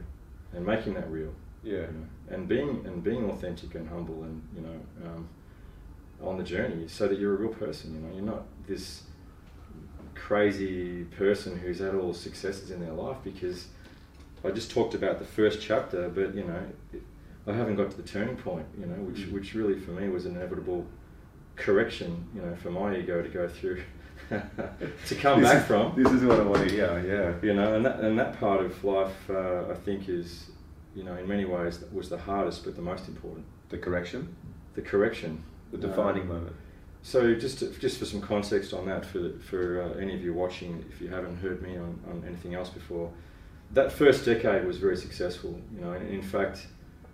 and 0.52 0.64
making 0.64 0.94
that 0.94 1.10
real. 1.10 1.32
Yeah. 1.62 1.72
You 1.72 1.80
know, 1.80 2.06
and 2.34 2.48
being 2.48 2.86
and 2.86 3.02
being 3.02 3.28
authentic 3.30 3.74
and 3.74 3.88
humble, 3.88 4.22
and 4.22 4.42
you 4.54 4.62
know, 4.62 4.80
um, 5.06 5.28
on 6.22 6.38
the 6.38 6.44
journey, 6.44 6.86
so 6.86 7.08
that 7.08 7.18
you're 7.18 7.34
a 7.34 7.36
real 7.36 7.54
person. 7.54 7.94
You 7.94 8.00
know, 8.00 8.14
you're 8.14 8.24
not 8.24 8.44
this 8.68 9.02
crazy 10.34 11.02
person 11.18 11.58
who's 11.58 11.80
had 11.80 11.92
all 11.92 12.12
the 12.12 12.18
successes 12.18 12.70
in 12.70 12.78
their 12.80 12.92
life 12.92 13.16
because 13.24 13.66
I 14.44 14.50
just 14.52 14.70
talked 14.70 14.94
about 14.94 15.18
the 15.18 15.24
first 15.24 15.60
chapter, 15.60 16.08
but 16.08 16.36
you 16.36 16.44
know, 16.44 16.62
it, 16.92 17.02
I 17.48 17.52
haven't 17.52 17.74
got 17.74 17.90
to 17.90 17.96
the 17.96 18.04
turning 18.16 18.36
point. 18.36 18.64
You 18.78 18.86
know, 18.86 18.94
which 19.08 19.22
Mm. 19.26 19.32
which 19.32 19.54
really 19.54 19.78
for 19.80 19.90
me 19.90 20.08
was 20.08 20.26
an 20.26 20.36
inevitable 20.36 20.86
correction. 21.56 22.10
You 22.34 22.42
know, 22.42 22.54
for 22.62 22.70
my 22.70 22.96
ego 22.96 23.20
to 23.22 23.28
go 23.28 23.48
through 23.48 23.82
to 24.30 25.14
come 25.24 25.40
This 25.40 25.50
back 25.50 25.62
is- 25.62 25.66
from. 25.66 25.84
This 26.00 26.12
is 26.12 26.22
what 26.24 26.38
I 26.38 26.44
want 26.44 26.62
to 26.68 26.72
hear. 26.76 26.92
Yeah. 27.14 27.48
You 27.48 27.54
know, 27.58 27.74
and 27.74 27.84
that 27.86 27.98
and 27.98 28.16
that 28.20 28.38
part 28.38 28.64
of 28.64 28.84
life, 28.84 29.18
uh, 29.28 29.64
I 29.74 29.74
think, 29.84 30.08
is 30.08 30.50
you 30.94 31.02
know, 31.06 31.16
in 31.16 31.26
many 31.26 31.44
ways, 31.44 31.82
was 31.92 32.08
the 32.08 32.18
hardest, 32.18 32.64
but 32.64 32.76
the 32.76 32.82
most 32.92 33.08
important. 33.08 33.44
The 33.70 33.78
correction, 33.78 34.20
The 34.74 34.82
correction, 34.82 35.42
the 35.72 35.78
defining 35.78 36.22
Um, 36.22 36.28
moment. 36.36 36.56
So 37.02 37.34
just 37.34 37.60
to, 37.60 37.70
just 37.78 37.98
for 37.98 38.04
some 38.04 38.20
context 38.20 38.72
on 38.74 38.86
that, 38.86 39.06
for 39.06 39.30
for 39.40 39.82
uh, 39.82 39.98
any 39.98 40.14
of 40.14 40.22
you 40.22 40.34
watching, 40.34 40.84
if 40.90 41.00
you 41.00 41.08
haven't 41.08 41.36
heard 41.38 41.62
me 41.62 41.76
on, 41.76 41.98
on 42.06 42.22
anything 42.26 42.54
else 42.54 42.68
before, 42.68 43.10
that 43.72 43.90
first 43.90 44.24
decade 44.24 44.66
was 44.66 44.76
very 44.76 44.96
successful. 44.96 45.58
You 45.74 45.80
know, 45.80 45.92
in, 45.94 46.22
fact, 46.22 46.66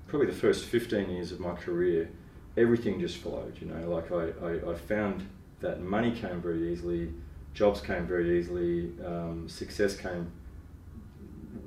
probably 0.09 0.27
the 0.27 0.33
first 0.33 0.65
fifteen 0.65 1.11
years 1.11 1.31
of 1.31 1.39
my 1.39 1.55
career, 1.55 2.11
everything 2.57 3.01
just 3.01 3.19
flowed. 3.19 3.59
You 3.61 3.69
know, 3.69 3.91
like 3.91 4.11
I, 4.11 4.33
I, 4.45 4.73
I 4.73 4.75
found 4.75 5.29
that 5.61 5.81
money 5.81 6.11
came 6.11 6.43
very 6.43 6.73
easily, 6.73 7.13
jobs 7.55 7.81
came 7.81 8.07
very 8.07 8.39
easily, 8.39 8.93
um, 9.05 9.49
success 9.49 9.97
came, 9.97 10.31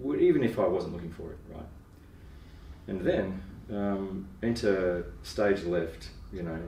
even 0.03 0.43
if 0.43 0.59
I 0.59 0.67
wasn't 0.67 0.93
looking 0.93 1.11
for 1.11 1.31
it, 1.31 1.37
right? 1.49 1.65
And 2.87 3.01
then 3.01 3.41
um, 3.71 4.27
enter 4.43 5.13
stage 5.23 5.63
left. 5.63 6.09
You 6.31 6.43
know, 6.43 6.59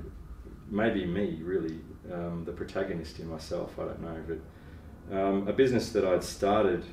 maybe 0.72 1.06
me 1.06 1.40
really, 1.44 1.80
um, 2.12 2.44
the 2.46 2.52
protagonist 2.52 3.20
in 3.20 3.30
myself. 3.30 3.78
I 3.78 3.84
don't 3.84 4.02
know, 4.02 4.18
but 4.28 5.16
um, 5.16 5.48
a 5.48 5.54
business 5.54 5.92
that 5.92 6.06
I'd 6.06 6.24
started 6.24 6.84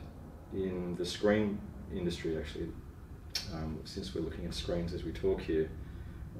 in 0.52 0.96
the 0.96 1.06
screen 1.06 1.58
industry 1.94 2.36
actually. 2.36 2.68
Um, 3.54 3.78
since 3.84 4.14
we're 4.14 4.22
looking 4.22 4.46
at 4.46 4.54
screens 4.54 4.92
as 4.92 5.04
we 5.04 5.12
talk 5.12 5.40
here, 5.40 5.70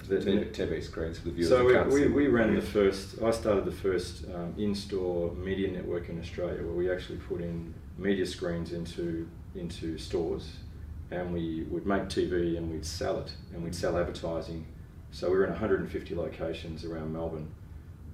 TV, 0.07 0.52
TV 0.52 0.83
screens 0.83 1.18
for 1.18 1.26
the 1.26 1.30
viewers. 1.33 1.49
so 1.49 1.64
we, 1.64 2.07
we, 2.07 2.09
we 2.09 2.26
ran 2.28 2.54
the 2.54 2.62
first, 2.62 3.21
I 3.23 3.30
started 3.30 3.64
the 3.64 3.73
first 3.73 4.25
um, 4.35 4.54
in-store 4.57 5.35
media 5.35 5.71
network 5.71 6.09
in 6.09 6.18
Australia 6.18 6.62
where 6.62 6.75
we 6.75 6.90
actually 6.90 7.18
put 7.18 7.40
in 7.40 7.75
media 7.97 8.26
screens 8.26 8.73
into, 8.73 9.28
into 9.54 9.99
stores 9.99 10.57
and 11.11 11.33
we 11.33 11.64
would 11.71 11.87
make 11.87 12.04
TV 12.04 12.57
and 12.57 12.71
we'd 12.71 12.87
sell 12.87 13.18
it 13.21 13.33
and 13.52 13.62
we'd 13.62 13.75
sell 13.75 13.99
advertising. 13.99 14.66
So 15.10 15.30
we 15.30 15.36
were 15.36 15.44
in 15.44 15.50
150 15.50 16.14
locations 16.14 16.84
around 16.84 17.12
Melbourne 17.12 17.50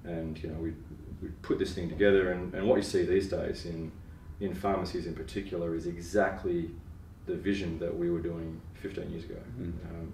and 0.03 0.41
you 0.41 0.49
know 0.49 0.55
we 0.59 0.73
we 1.21 1.29
put 1.41 1.57
this 1.59 1.73
thing 1.73 1.89
together 1.89 2.31
and, 2.31 2.53
and 2.53 2.67
what 2.67 2.75
you 2.77 2.83
see 2.83 3.03
these 3.03 3.29
days 3.29 3.65
in 3.65 3.91
in 4.39 4.53
pharmacies 4.53 5.07
in 5.07 5.15
particular 5.15 5.75
is 5.75 5.87
exactly 5.87 6.69
the 7.25 7.35
vision 7.35 7.79
that 7.79 7.97
we 7.97 8.09
were 8.09 8.19
doing 8.19 8.61
15 8.81 9.09
years 9.09 9.23
ago. 9.23 9.37
Mhm. 9.59 9.73
Um, 9.89 10.13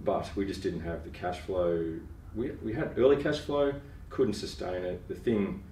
but 0.00 0.28
we 0.34 0.46
just 0.46 0.62
didn't 0.62 0.80
have 0.80 1.04
the 1.04 1.10
cash 1.10 1.38
flow. 1.40 2.00
We, 2.34 2.50
we 2.64 2.72
had 2.72 2.98
early 2.98 3.22
cash 3.22 3.38
flow, 3.38 3.74
couldn't 4.10 4.34
sustain 4.34 4.82
it. 4.84 5.06
The 5.06 5.14
thing, 5.14 5.62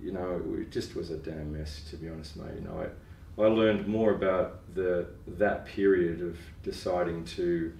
you 0.00 0.12
know, 0.12 0.40
it 0.56 0.70
just 0.70 0.94
was 0.94 1.10
a 1.10 1.16
damn 1.16 1.52
mess 1.52 1.82
to 1.90 1.96
be 1.96 2.08
honest, 2.08 2.36
mate. 2.36 2.54
You 2.54 2.62
know, 2.62 2.86
I, 3.38 3.42
I 3.42 3.46
learned 3.48 3.86
more 3.88 4.12
about 4.12 4.60
the 4.74 5.08
that 5.26 5.66
period 5.66 6.22
of 6.22 6.38
deciding 6.62 7.24
to 7.36 7.72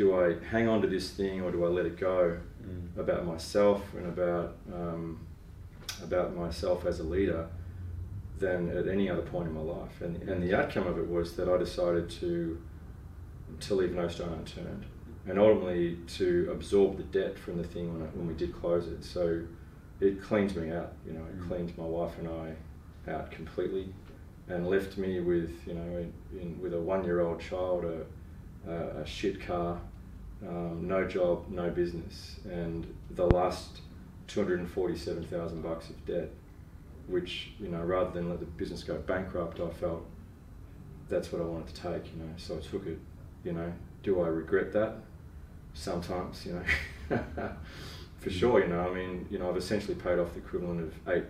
do 0.00 0.06
I 0.22 0.24
hang 0.54 0.66
on 0.72 0.80
to 0.82 0.88
this 0.88 1.10
thing 1.10 1.42
or 1.42 1.50
do 1.52 1.64
I 1.64 1.68
let 1.68 1.86
it 1.86 1.98
go 1.98 2.38
Mm. 2.60 2.98
about 3.04 3.22
myself 3.26 3.80
and 3.96 4.06
about 4.06 4.48
um, 4.78 5.04
about 6.02 6.28
myself 6.36 6.84
as 6.90 7.00
a 7.00 7.02
leader 7.16 7.42
than 8.38 8.60
at 8.80 8.86
any 8.96 9.06
other 9.12 9.22
point 9.22 9.46
in 9.48 9.54
my 9.54 9.60
life. 9.78 9.96
And, 10.04 10.12
and 10.28 10.42
the 10.42 10.52
outcome 10.58 10.86
of 10.86 10.96
it 10.98 11.08
was 11.16 11.36
that 11.36 11.48
I 11.48 11.56
decided 11.56 12.08
to 12.20 12.32
to 13.66 13.74
leave 13.74 13.92
no 13.94 14.08
stone 14.08 14.32
unturned 14.40 14.84
and 15.26 15.38
ultimately 15.38 15.98
to 16.18 16.48
absorb 16.52 16.96
the 16.96 17.02
debt 17.18 17.38
from 17.38 17.54
the 17.58 17.64
thing 17.72 17.92
when, 17.92 18.02
I, 18.06 18.08
when 18.16 18.26
we 18.26 18.34
did 18.34 18.52
close 18.62 18.86
it. 18.88 19.02
So 19.04 19.42
it 20.00 20.22
cleaned 20.22 20.54
me 20.56 20.70
out, 20.78 20.92
you 21.06 21.12
know, 21.16 21.24
it 21.32 21.38
Mm. 21.40 21.48
cleaned 21.48 21.72
my 21.78 21.88
wife 21.98 22.14
and 22.20 22.28
I 22.44 22.46
out 23.14 23.30
completely 23.38 23.86
and 24.48 24.60
left 24.74 24.92
me 24.98 25.20
with, 25.20 25.52
you 25.66 25.74
know, 25.78 25.90
in, 26.02 26.12
in, 26.40 26.60
with 26.62 26.72
a 26.74 26.80
one 26.94 27.02
year 27.04 27.20
old 27.20 27.40
child, 27.40 27.84
a, 27.84 27.98
a, 28.70 29.02
a 29.02 29.06
shit 29.06 29.36
car, 29.48 29.80
um, 30.46 30.86
no 30.86 31.06
job, 31.06 31.46
no 31.50 31.70
business, 31.70 32.40
and 32.44 32.86
the 33.10 33.26
last 33.26 33.80
247,000 34.28 35.62
bucks 35.62 35.90
of 35.90 36.06
debt, 36.06 36.30
which, 37.08 37.52
you 37.58 37.68
know, 37.68 37.82
rather 37.82 38.10
than 38.10 38.30
let 38.30 38.40
the 38.40 38.46
business 38.46 38.82
go 38.82 38.96
bankrupt, 38.96 39.60
I 39.60 39.68
felt 39.68 40.06
that's 41.08 41.32
what 41.32 41.42
I 41.42 41.44
wanted 41.44 41.74
to 41.74 41.82
take, 41.82 42.12
you 42.14 42.22
know, 42.22 42.32
so 42.36 42.56
I 42.56 42.60
took 42.60 42.86
it, 42.86 42.98
you 43.44 43.52
know. 43.52 43.72
Do 44.02 44.22
I 44.22 44.28
regret 44.28 44.72
that? 44.72 44.94
Sometimes, 45.74 46.46
you 46.46 46.54
know. 46.54 47.18
For 48.18 48.30
sure, 48.30 48.60
you 48.60 48.68
know, 48.68 48.80
I 48.80 48.94
mean, 48.94 49.26
you 49.30 49.38
know, 49.38 49.48
I've 49.50 49.56
essentially 49.56 49.94
paid 49.94 50.18
off 50.18 50.32
the 50.34 50.40
equivalent 50.40 50.80
of 50.80 51.08
eight 51.08 51.24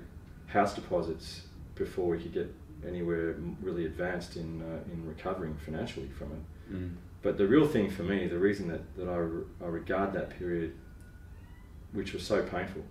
house 0.47 0.75
deposits 0.75 1.43
before 1.75 2.09
we 2.09 2.19
could 2.19 2.33
get 2.33 2.55
anywhere 2.87 3.37
really 3.63 3.87
advanced 3.87 4.37
in, 4.37 4.61
uh, 4.63 4.93
in 4.93 5.07
recovering 5.07 5.57
financially 5.65 6.09
from 6.09 6.33
it. 6.33 6.75
Mm. 6.75 6.95
But 7.23 7.37
the 7.37 7.47
real 7.47 7.67
thing 7.67 7.91
for 7.91 8.03
me, 8.03 8.27
the 8.27 8.39
reason 8.39 8.69
that, 8.69 8.97
that 8.97 9.09
I, 9.09 9.65
I 9.65 9.69
regard 9.69 10.13
that 10.15 10.31
period, 10.31 10.75
which 11.93 12.13
was 12.13 12.23
so 12.23 12.43
painful 12.43 12.83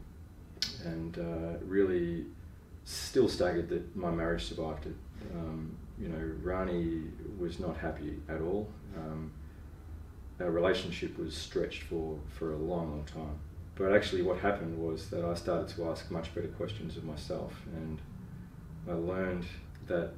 and 0.85 1.17
uh, 1.17 1.57
really 1.65 2.25
still 2.83 3.27
staggered 3.27 3.69
that 3.69 3.95
my 3.95 4.11
marriage 4.11 4.45
survived 4.45 4.85
it. 4.85 4.95
Um, 5.33 5.75
you 5.99 6.09
know, 6.09 6.31
Rani 6.43 7.03
was 7.37 7.59
not 7.59 7.77
happy 7.77 8.17
at 8.29 8.41
all. 8.41 8.69
Um, 8.95 9.31
our 10.39 10.51
relationship 10.51 11.17
was 11.17 11.35
stretched 11.35 11.83
for, 11.83 12.17
for 12.29 12.53
a 12.53 12.57
long, 12.57 12.91
long 12.91 13.03
time. 13.05 13.39
But 13.75 13.93
actually, 13.93 14.21
what 14.21 14.39
happened 14.39 14.77
was 14.77 15.09
that 15.09 15.23
I 15.23 15.33
started 15.33 15.69
to 15.75 15.89
ask 15.89 16.09
much 16.11 16.33
better 16.35 16.47
questions 16.49 16.97
of 16.97 17.03
myself, 17.03 17.53
and 17.75 17.99
I 18.89 18.93
learned 18.93 19.45
that 19.87 20.11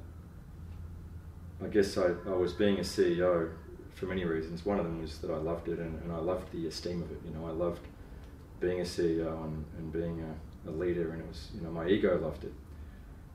I 1.62 1.68
guess 1.68 1.96
I, 1.96 2.10
I 2.26 2.34
was 2.34 2.52
being 2.52 2.78
a 2.78 2.82
CEO 2.82 3.50
for 3.94 4.06
many 4.06 4.24
reasons. 4.24 4.64
One 4.64 4.78
of 4.78 4.84
them 4.84 5.00
was 5.00 5.18
that 5.18 5.30
I 5.30 5.36
loved 5.36 5.68
it 5.68 5.78
and, 5.78 6.02
and 6.02 6.12
I 6.12 6.18
loved 6.18 6.50
the 6.52 6.66
esteem 6.66 7.02
of 7.02 7.10
it. 7.10 7.18
You 7.24 7.34
know, 7.34 7.46
I 7.46 7.50
loved 7.50 7.86
being 8.60 8.80
a 8.80 8.84
CEO 8.84 9.44
and, 9.44 9.64
and 9.78 9.92
being 9.92 10.22
a, 10.22 10.70
a 10.70 10.72
leader, 10.72 11.10
and 11.12 11.20
it 11.20 11.28
was, 11.28 11.48
you 11.54 11.60
know, 11.60 11.70
my 11.70 11.86
ego 11.86 12.18
loved 12.18 12.44
it. 12.44 12.52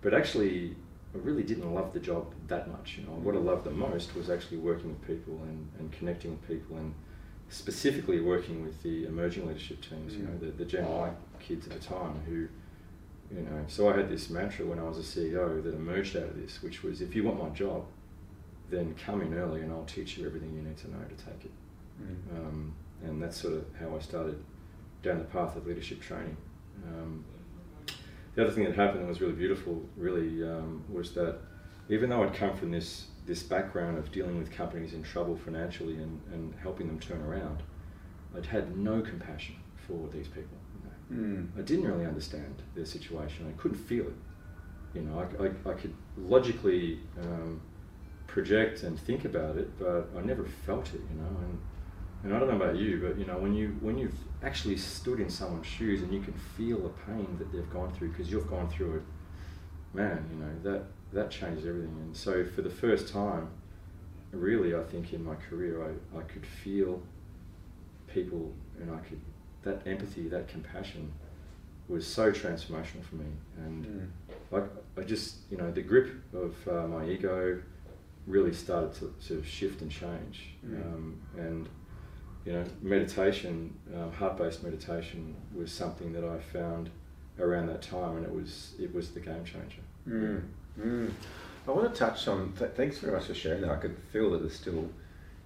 But 0.02 0.14
actually, 0.14 0.76
I 1.14 1.18
really 1.18 1.44
didn't 1.44 1.74
love 1.74 1.94
the 1.94 2.00
job 2.00 2.34
that 2.48 2.72
much. 2.72 2.98
You 2.98 3.06
know, 3.06 3.14
what 3.14 3.36
I 3.36 3.40
loved 3.40 3.66
the 3.66 3.72
most 3.72 4.16
was 4.16 4.30
actually 4.30 4.58
working 4.58 4.90
with 4.90 5.06
people 5.06 5.40
and, 5.44 5.70
and 5.80 5.92
connecting 5.92 6.32
with 6.32 6.48
people 6.48 6.78
and 6.78 6.94
specifically 7.50 8.20
working 8.22 8.64
with 8.64 8.82
the 8.84 9.06
emerging 9.06 9.48
leadership 9.48 9.82
teams, 9.82 10.14
you 10.16 10.24
know, 10.24 10.32
Mm. 10.32 10.40
the, 10.40 10.46
the 10.52 10.66
Gen 10.66 10.86
Y 10.86 11.12
kids 11.40 11.68
at 11.68 11.74
the 11.74 11.80
time 11.80 12.20
who, 12.26 12.48
you 13.34 13.42
know, 13.42 13.64
so 13.68 13.90
I 13.90 13.96
had 13.98 14.10
this 14.10 14.30
mantra 14.30 14.66
when 14.66 14.80
I 14.80 14.84
was 14.84 14.98
a 14.98 15.02
CEO 15.02 15.64
that 15.64 15.74
emerged 15.74 16.16
out 16.18 16.24
of 16.24 16.42
this, 16.42 16.62
which 16.62 16.84
was 16.84 17.02
if 17.02 17.16
you 17.16 17.24
want 17.24 17.42
my 17.42 17.50
job, 17.50 17.86
then 18.70 18.96
come 18.96 19.22
in 19.22 19.34
early 19.34 19.62
and 19.62 19.72
I'll 19.72 19.86
teach 19.86 20.18
you 20.18 20.26
everything 20.26 20.54
you 20.54 20.62
need 20.62 20.78
to 20.78 20.92
know 20.92 21.00
to 21.00 21.26
take 21.26 21.46
it. 21.46 21.52
Mm. 22.02 22.38
Um, 22.38 22.74
and 23.04 23.22
that's 23.22 23.40
sort 23.40 23.54
of 23.54 23.66
how 23.80 23.96
I 23.96 24.00
started 24.00 24.44
down 25.04 25.20
the 25.20 25.26
path 25.26 25.56
of 25.56 25.66
leadership 25.66 26.02
training. 26.02 26.38
Um, 26.86 27.24
the 28.36 28.44
other 28.44 28.52
thing 28.52 28.66
that 28.66 28.76
happened 28.76 29.04
that 29.04 29.08
was 29.08 29.22
really 29.22 29.34
beautiful, 29.34 29.84
really, 29.96 30.44
um, 30.44 30.84
was 30.90 31.14
that 31.14 31.40
even 31.90 32.10
though 32.10 32.24
I'd 32.24 32.34
come 32.34 32.56
from 32.56 32.72
this 32.72 33.08
this 33.26 33.44
background 33.44 33.98
of 33.98 34.10
dealing 34.12 34.38
with 34.38 34.50
companies 34.50 34.94
in 34.94 35.04
trouble 35.04 35.36
financially 35.36 35.96
and, 35.96 36.22
and 36.32 36.54
helping 36.62 36.88
them 36.88 36.98
turn 36.98 37.22
around, 37.22 37.62
I'd 38.36 38.46
had 38.46 38.78
no 38.78 39.02
compassion 39.02 39.56
for 39.86 40.08
these 40.14 40.28
people. 40.28 40.58
You 41.10 41.18
know. 41.18 41.24
Mm. 41.24 41.60
I 41.60 41.62
didn't 41.62 41.86
really 41.86 42.06
understand 42.06 42.62
their 42.74 42.86
situation. 42.86 43.54
I 43.54 43.62
couldn't 43.62 43.80
feel 43.80 44.06
it. 44.06 44.14
You 44.94 45.02
know, 45.02 45.20
I, 45.20 45.44
I, 45.44 45.72
I 45.72 45.74
could 45.74 45.94
logically 46.16 47.02
um, 47.22 47.60
project 48.28 48.84
and 48.84 49.00
think 49.00 49.26
about 49.26 49.58
it, 49.58 49.78
but 49.80 50.10
I 50.18 50.22
never 50.22 50.46
felt 50.66 50.88
it. 50.94 51.02
You 51.10 51.22
know, 51.22 51.28
and 51.28 51.60
and 52.24 52.34
I 52.34 52.40
don't 52.40 52.50
know 52.50 52.56
about 52.56 52.78
you, 52.78 53.00
but 53.02 53.18
you 53.18 53.26
know, 53.26 53.38
when 53.38 53.54
you 53.54 53.78
when 53.82 53.98
you've 53.98 54.18
actually 54.44 54.78
stood 54.78 55.20
in 55.20 55.30
someone's 55.30 55.66
shoes 55.68 56.02
and 56.02 56.14
you 56.14 56.20
can 56.22 56.34
feel 56.56 56.80
the 56.80 56.90
pain 57.12 57.36
that 57.40 57.52
they've 57.52 57.70
gone 57.72 57.92
through 57.94 58.10
because 58.10 58.32
you've 58.32 58.50
gone 58.50 58.70
through 58.70 58.98
it, 58.98 59.04
man, 59.94 60.26
you 60.32 60.38
know 60.44 60.72
that 60.72 60.84
that 61.14 61.32
changes 61.32 61.66
everything. 61.66 61.96
And 62.02 62.16
so 62.16 62.46
for 62.46 62.62
the 62.62 62.70
first 62.70 63.12
time, 63.12 63.50
really, 64.32 64.76
I 64.76 64.84
think 64.84 65.14
in 65.14 65.24
my 65.24 65.36
career, 65.36 65.84
I, 65.84 66.20
I 66.20 66.22
could 66.24 66.46
feel 66.46 67.02
people 68.08 68.52
and 68.80 68.92
I 68.92 68.98
could 69.00 69.20
that 69.64 69.86
empathy, 69.86 70.28
that 70.30 70.48
compassion 70.48 71.12
was 71.88 72.06
so 72.06 72.32
transformational 72.32 73.04
for 73.04 73.16
me. 73.16 73.26
And 73.58 73.86
Mm. 73.86 74.08
I, 74.98 75.02
I 75.02 75.04
just, 75.04 75.38
you 75.50 75.58
know, 75.58 75.72
the 75.72 75.82
grip 75.82 76.10
of 76.34 76.56
uh, 76.68 76.88
my 76.88 77.08
ego 77.08 77.62
really 78.28 78.54
started 78.54 78.94
to, 78.94 79.14
to 79.28 79.44
shift 79.44 79.82
and 79.82 79.90
change. 79.90 80.50
Mm. 80.66 80.86
Um, 80.86 81.22
and, 81.38 81.70
you 82.46 82.54
know, 82.54 82.64
meditation, 82.82 83.74
um, 83.96 84.12
heart-based 84.12 84.64
meditation 84.64 85.36
was 85.56 85.72
something 85.72 86.14
that 86.14 86.24
I 86.24 86.38
found 86.40 86.90
around 87.40 87.68
that 87.68 87.82
time 87.82 88.18
and 88.18 88.26
it 88.26 88.32
was, 88.32 88.74
it 88.80 88.94
was 88.94 89.12
the 89.12 89.22
game 89.22 89.44
changer. 89.46 89.82
Mm. 90.08 90.42
Mm. 90.80 91.12
I 91.68 91.72
want 91.72 91.94
to 91.94 92.00
touch 92.00 92.28
on. 92.28 92.54
Th- 92.58 92.72
thanks 92.72 93.00
very 93.00 93.14
much 93.14 93.26
for 93.26 93.34
sharing 93.34 93.62
that. 93.62 93.72
I 93.72 93.78
could 93.78 93.98
feel 94.12 94.32
that 94.32 94.40
there's 94.40 94.56
still, 94.56 94.90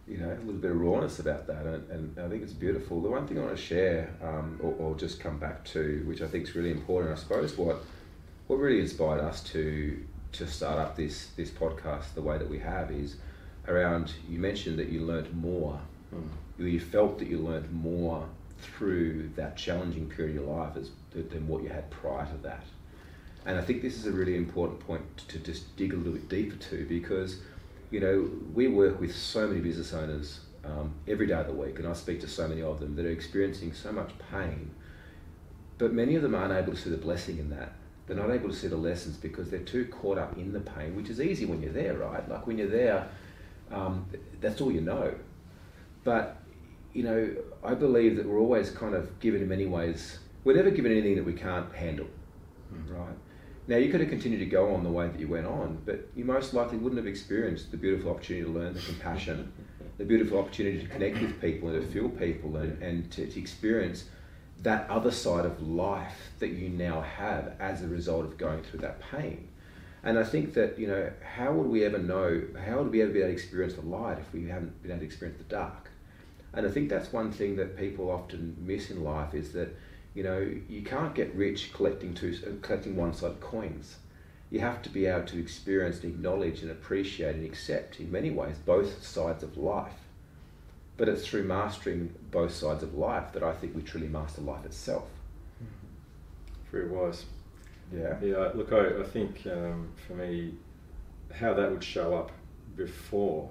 you 0.08 0.18
know, 0.18 0.30
a 0.30 0.38
little 0.46 0.54
bit 0.54 0.72
of 0.72 0.80
rawness 0.80 1.20
about 1.20 1.48
that, 1.48 1.66
and, 1.66 1.90
and 1.90 2.20
I 2.20 2.28
think 2.30 2.44
it's 2.44 2.54
beautiful. 2.54 3.02
The 3.02 3.10
one 3.10 3.26
thing 3.28 3.40
I 3.40 3.44
want 3.44 3.56
to 3.56 3.62
share, 3.62 4.14
um, 4.22 4.60
or, 4.62 4.74
or 4.74 4.96
just 4.96 5.20
come 5.20 5.38
back 5.40 5.64
to, 5.66 6.04
which 6.06 6.22
I 6.22 6.28
think 6.28 6.44
is 6.44 6.56
really 6.56 6.72
important, 6.72 7.12
I 7.12 7.16
suppose, 7.16 7.58
what 7.58 7.84
what 8.48 8.58
really 8.60 8.82
inspired 8.82 9.22
us 9.22 9.42
to 9.46 9.98
to 10.34 10.48
start 10.48 10.80
up 10.80 10.96
this 10.96 11.28
this 11.36 11.50
podcast 11.50 12.14
the 12.16 12.22
way 12.22 12.38
that 12.38 12.50
we 12.50 12.60
have 12.60 12.92
is 12.92 13.18
around. 13.68 14.14
You 14.30 14.40
mentioned 14.40 14.80
that 14.80 14.90
you 14.90 15.02
learnt 15.02 15.34
more. 15.34 15.80
Mm. 16.14 16.28
You, 16.58 16.80
felt 16.80 17.18
that 17.20 17.28
you 17.28 17.40
learnt 17.40 17.72
more 17.72 18.28
through 18.60 19.30
that 19.36 19.58
challenging 19.58 20.08
period 20.08 20.38
of 20.38 20.44
your 20.44 20.56
life 20.56 20.78
as 20.78 20.92
than 21.14 21.48
what 21.48 21.64
you 21.64 21.70
had 21.70 21.90
prior 21.90 22.26
to 22.26 22.38
that. 22.44 22.64
And 23.46 23.58
I 23.58 23.62
think 23.62 23.82
this 23.82 23.98
is 23.98 24.06
a 24.06 24.12
really 24.12 24.36
important 24.36 24.80
point 24.82 25.02
to 25.30 25.40
just 25.40 25.76
dig 25.76 25.94
a 25.94 25.96
little 25.96 26.14
bit 26.14 26.30
deeper 26.30 26.56
to 26.56 26.86
because, 26.88 27.40
you 27.90 28.00
know, 28.00 28.30
we 28.54 28.68
work 28.68 29.00
with 29.00 29.16
so 29.16 29.48
many 29.48 29.62
business 29.62 29.94
owners 29.94 30.42
um, 30.64 30.94
every 31.08 31.26
day 31.26 31.34
of 31.34 31.48
the 31.48 31.54
week, 31.54 31.80
and 31.80 31.88
I 31.88 31.94
speak 31.94 32.22
to 32.22 32.28
so 32.28 32.48
many 32.48 32.62
of 32.62 32.80
them 32.80 32.96
that 32.96 33.06
are 33.06 33.12
experiencing 33.12 33.74
so 33.74 33.92
much 33.92 34.12
pain, 34.32 34.70
but 35.80 35.92
many 35.92 36.16
of 36.16 36.22
them 36.22 36.36
aren't 36.36 36.54
able 36.54 36.74
to 36.74 36.80
see 36.80 36.92
the 36.92 36.98
blessing 36.98 37.40
in 37.40 37.50
that. 37.50 37.74
They're 38.12 38.28
not 38.28 38.36
able 38.36 38.50
to 38.50 38.56
see 38.56 38.68
the 38.68 38.76
lessons 38.76 39.16
because 39.16 39.50
they're 39.50 39.62
too 39.62 39.86
caught 39.86 40.18
up 40.18 40.38
in 40.38 40.52
the 40.52 40.60
pain, 40.60 40.98
which 40.98 41.10
is 41.10 41.22
easy 41.22 41.46
when 41.46 41.62
you're 41.62 41.72
there, 41.72 41.94
right? 41.94 42.28
Like 42.30 42.46
when 42.46 42.58
you're 42.58 42.68
there, 42.68 43.08
um, 43.72 44.06
that's 44.42 44.60
all 44.60 44.70
you 44.70 44.82
know. 44.82 45.16
But, 46.04 46.36
you 46.92 47.04
know, 47.04 47.34
I 47.64 47.74
believe 47.74 48.18
that 48.18 48.28
we're 48.28 48.38
always 48.40 48.70
kind 48.70 48.96
of 48.96 49.18
given 49.22 49.42
in 49.42 49.48
many 49.48 49.66
ways, 49.66 50.20
we're 50.44 50.58
never 50.58 50.72
given 50.72 50.92
anything 50.92 51.16
that 51.16 51.24
we 51.24 51.32
can't 51.32 51.74
handle, 51.74 52.08
Mm. 52.74 52.94
right? 52.94 53.16
Now, 53.70 53.78
you 53.78 53.90
could 53.90 54.02
have 54.02 54.10
continued 54.10 54.40
to 54.40 54.46
go 54.46 54.76
on 54.76 54.84
the 54.84 54.92
way 54.92 55.08
that 55.08 55.18
you 55.18 55.30
went 55.30 55.48
on, 55.48 55.82
but 55.86 56.10
you 56.14 56.26
most 56.26 56.54
likely 56.54 56.80
wouldn't 56.80 56.98
have 56.98 57.08
experienced 57.08 57.72
the 57.72 57.78
beautiful 57.78 58.12
opportunity 58.12 58.46
to 58.46 58.52
learn 58.52 58.74
the 58.74 58.82
compassion, 58.82 59.54
the 59.98 60.04
beautiful 60.04 60.38
opportunity 60.38 60.82
to 60.82 60.88
connect 60.90 61.22
with 61.22 61.40
people 61.40 61.70
and 61.70 61.82
to 61.82 61.88
feel 61.88 62.10
people 62.10 62.58
and, 62.58 62.84
and 62.84 63.10
to, 63.14 63.26
to 63.26 63.40
experience 63.40 64.10
that 64.64 64.90
other 64.90 65.12
side 65.12 65.46
of 65.46 65.62
life 65.62 66.32
that 66.40 66.50
you 66.50 66.70
now 66.70 67.02
have 67.02 67.54
as 67.60 67.82
a 67.82 67.88
result 67.88 68.26
of 68.26 68.38
going 68.38 68.64
through 68.64 68.80
that 68.80 69.02
pain. 69.02 69.48
And 70.04 70.18
I 70.18 70.24
think 70.24 70.54
that, 70.54 70.80
you 70.80 70.88
know, 70.88 71.12
how 71.36 71.52
would 71.52 71.68
we 71.68 71.84
ever 71.86 71.98
know, 71.98 72.42
how 72.66 72.80
would 72.80 72.92
we 72.92 73.02
ever 73.02 73.12
be 73.12 73.20
able 73.20 73.30
to 73.30 73.34
experience 73.34 73.76
the 73.76 73.82
light 73.82 74.18
if 74.20 74.34
we 74.34 74.48
haven't 74.48 74.82
been 74.82 74.92
able 74.92 75.02
to 75.02 75.06
experience 75.06 75.38
the 75.38 75.44
dark? 75.46 75.90
And 76.54 76.66
I 76.66 76.70
think 76.70 76.90
that's 76.90 77.14
one 77.14 77.32
thing 77.32 77.56
that 77.56 77.78
people 77.78 78.12
often 78.12 78.58
miss 78.60 78.90
in 78.90 79.04
life 79.04 79.34
is 79.34 79.54
that, 79.54 79.76
you 80.14 80.24
know, 80.24 80.40
you 80.68 80.82
can't 80.82 81.16
get 81.16 81.34
rich 81.36 81.72
collecting 81.74 82.14
two, 82.14 82.60
collecting 82.62 82.96
one-sided 82.96 83.40
coins. 83.40 83.98
You 84.50 84.60
have 84.60 84.82
to 84.82 84.90
be 84.90 85.06
able 85.06 85.28
to 85.28 85.40
experience 85.40 86.04
and 86.04 86.14
acknowledge 86.14 86.62
and 86.62 86.72
appreciate 86.72 87.36
and 87.36 87.46
accept, 87.46 88.00
in 88.00 88.12
many 88.12 88.32
ways, 88.32 88.58
both 88.58 89.06
sides 89.06 89.44
of 89.44 89.56
life. 89.56 89.94
But 91.02 91.10
it's 91.10 91.26
through 91.26 91.46
mastering 91.46 92.14
both 92.30 92.54
sides 92.54 92.84
of 92.84 92.94
life 92.94 93.32
that 93.34 93.42
I 93.42 93.54
think 93.54 93.76
we 93.76 93.82
truly 93.82 94.08
master 94.08 94.42
life 94.42 94.64
itself. 94.66 95.06
Very 96.72 96.90
wise. 96.90 97.26
Yeah. 97.92 98.20
Yeah, 98.22 98.52
look, 98.54 98.72
I, 98.72 99.00
I 99.02 99.04
think 99.06 99.48
um, 99.48 99.90
for 100.06 100.14
me, 100.14 100.54
how 101.34 101.56
that 101.56 101.72
would 101.72 101.84
show 101.84 102.14
up 102.16 102.32
before, 102.76 103.50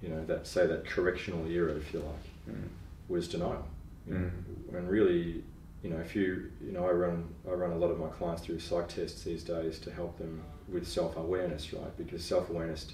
you 0.00 0.10
know, 0.10 0.24
that 0.26 0.46
say 0.46 0.68
that 0.68 0.86
correctional 0.86 1.48
era, 1.48 1.72
if 1.72 1.92
you 1.92 1.98
like, 1.98 2.54
Mm. 2.56 2.68
was 3.08 3.26
denial. 3.26 3.66
You 4.06 4.14
know, 4.14 4.30
Mm. 4.70 4.78
And 4.78 4.88
really, 4.88 5.42
you 5.82 5.90
know, 5.90 5.98
if 5.98 6.14
you, 6.14 6.52
you 6.64 6.70
know, 6.70 6.86
I 6.86 6.92
run, 6.92 7.24
I 7.44 7.54
run 7.54 7.72
a 7.72 7.76
lot 7.76 7.90
of 7.90 7.98
my 7.98 8.06
clients 8.06 8.42
through 8.42 8.60
psych 8.60 8.86
tests 8.86 9.24
these 9.24 9.42
days 9.42 9.80
to 9.80 9.90
help 9.90 10.16
them 10.16 10.42
with 10.68 10.86
self 10.86 11.16
awareness, 11.16 11.72
right? 11.72 11.96
Because 11.96 12.24
self 12.24 12.50
awareness 12.50 12.86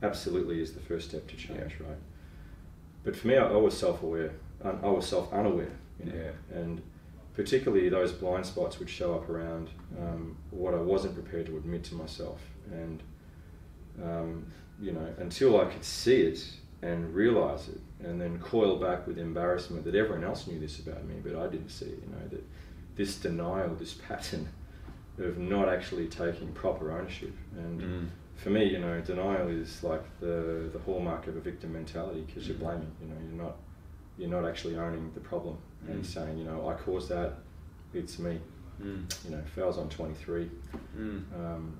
absolutely 0.00 0.62
is 0.62 0.74
the 0.74 0.80
first 0.80 1.08
step 1.08 1.26
to 1.26 1.36
change, 1.36 1.80
right? 1.80 1.98
But 3.04 3.14
for 3.16 3.28
me, 3.28 3.36
I, 3.36 3.46
I 3.46 3.56
was 3.56 3.76
self 3.76 4.02
aware. 4.02 4.32
I 4.64 4.86
was 4.88 5.06
self 5.06 5.32
unaware, 5.32 5.72
you 5.98 6.06
know, 6.10 6.16
Yeah. 6.16 6.58
and 6.58 6.80
particularly 7.34 7.88
those 7.90 8.12
blind 8.12 8.46
spots 8.46 8.78
would 8.78 8.88
show 8.88 9.14
up 9.14 9.28
around 9.28 9.68
um, 10.00 10.36
what 10.50 10.72
I 10.72 10.78
wasn't 10.78 11.14
prepared 11.14 11.46
to 11.46 11.56
admit 11.58 11.84
to 11.84 11.94
myself, 11.96 12.40
and 12.72 13.02
um, 14.02 14.46
you 14.80 14.92
know, 14.92 15.06
until 15.18 15.60
I 15.60 15.66
could 15.66 15.84
see 15.84 16.22
it 16.22 16.42
and 16.82 17.14
realize 17.14 17.68
it, 17.68 17.80
and 18.06 18.20
then 18.20 18.38
coil 18.38 18.76
back 18.76 19.06
with 19.06 19.18
embarrassment 19.18 19.84
that 19.84 19.94
everyone 19.94 20.24
else 20.24 20.46
knew 20.46 20.58
this 20.58 20.78
about 20.78 21.04
me, 21.04 21.16
but 21.22 21.36
I 21.36 21.46
didn't 21.48 21.70
see 21.70 21.86
it. 21.86 21.98
You 22.04 22.10
know, 22.12 22.28
that 22.30 22.44
this 22.96 23.16
denial, 23.16 23.74
this 23.74 23.94
pattern 23.94 24.48
of 25.18 25.38
not 25.38 25.68
actually 25.68 26.08
taking 26.08 26.52
proper 26.52 26.90
ownership, 26.92 27.32
and 27.56 27.80
Mm. 27.80 28.08
for 28.36 28.50
me, 28.50 28.64
you 28.64 28.78
know, 28.78 29.00
denial 29.00 29.48
is 29.48 29.82
like 29.84 30.02
the 30.20 30.68
the 30.72 30.78
hallmark 30.80 31.26
of 31.28 31.36
a 31.36 31.40
victim 31.40 31.72
mentality 31.72 32.22
because 32.26 32.48
you're 32.48 32.56
Mm. 32.56 32.60
blaming. 32.60 32.92
You 33.00 33.08
know, 33.08 33.16
you're 33.22 33.42
not 33.44 33.56
you're 34.16 34.28
not 34.30 34.44
actually 34.48 34.76
owning 34.76 35.10
the 35.14 35.20
problem 35.20 35.56
and 35.88 36.02
Mm. 36.02 36.06
saying, 36.06 36.38
you 36.38 36.44
know, 36.44 36.68
I 36.68 36.74
caused 36.74 37.08
that. 37.08 37.34
It's 37.92 38.18
me. 38.18 38.40
Mm. 38.80 39.04
You 39.24 39.30
know, 39.36 39.42
fails 39.54 39.76
on 39.78 39.88
23. 39.88 40.50
Mm. 40.96 41.22
Um, 41.34 41.78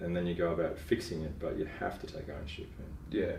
and 0.00 0.14
then 0.16 0.26
you 0.26 0.34
go 0.34 0.52
about 0.52 0.78
fixing 0.78 1.22
it, 1.22 1.38
but 1.38 1.56
you 1.58 1.64
have 1.78 1.98
to 2.00 2.06
take 2.06 2.28
ownership. 2.28 2.68
And, 2.78 3.14
Yeah. 3.20 3.36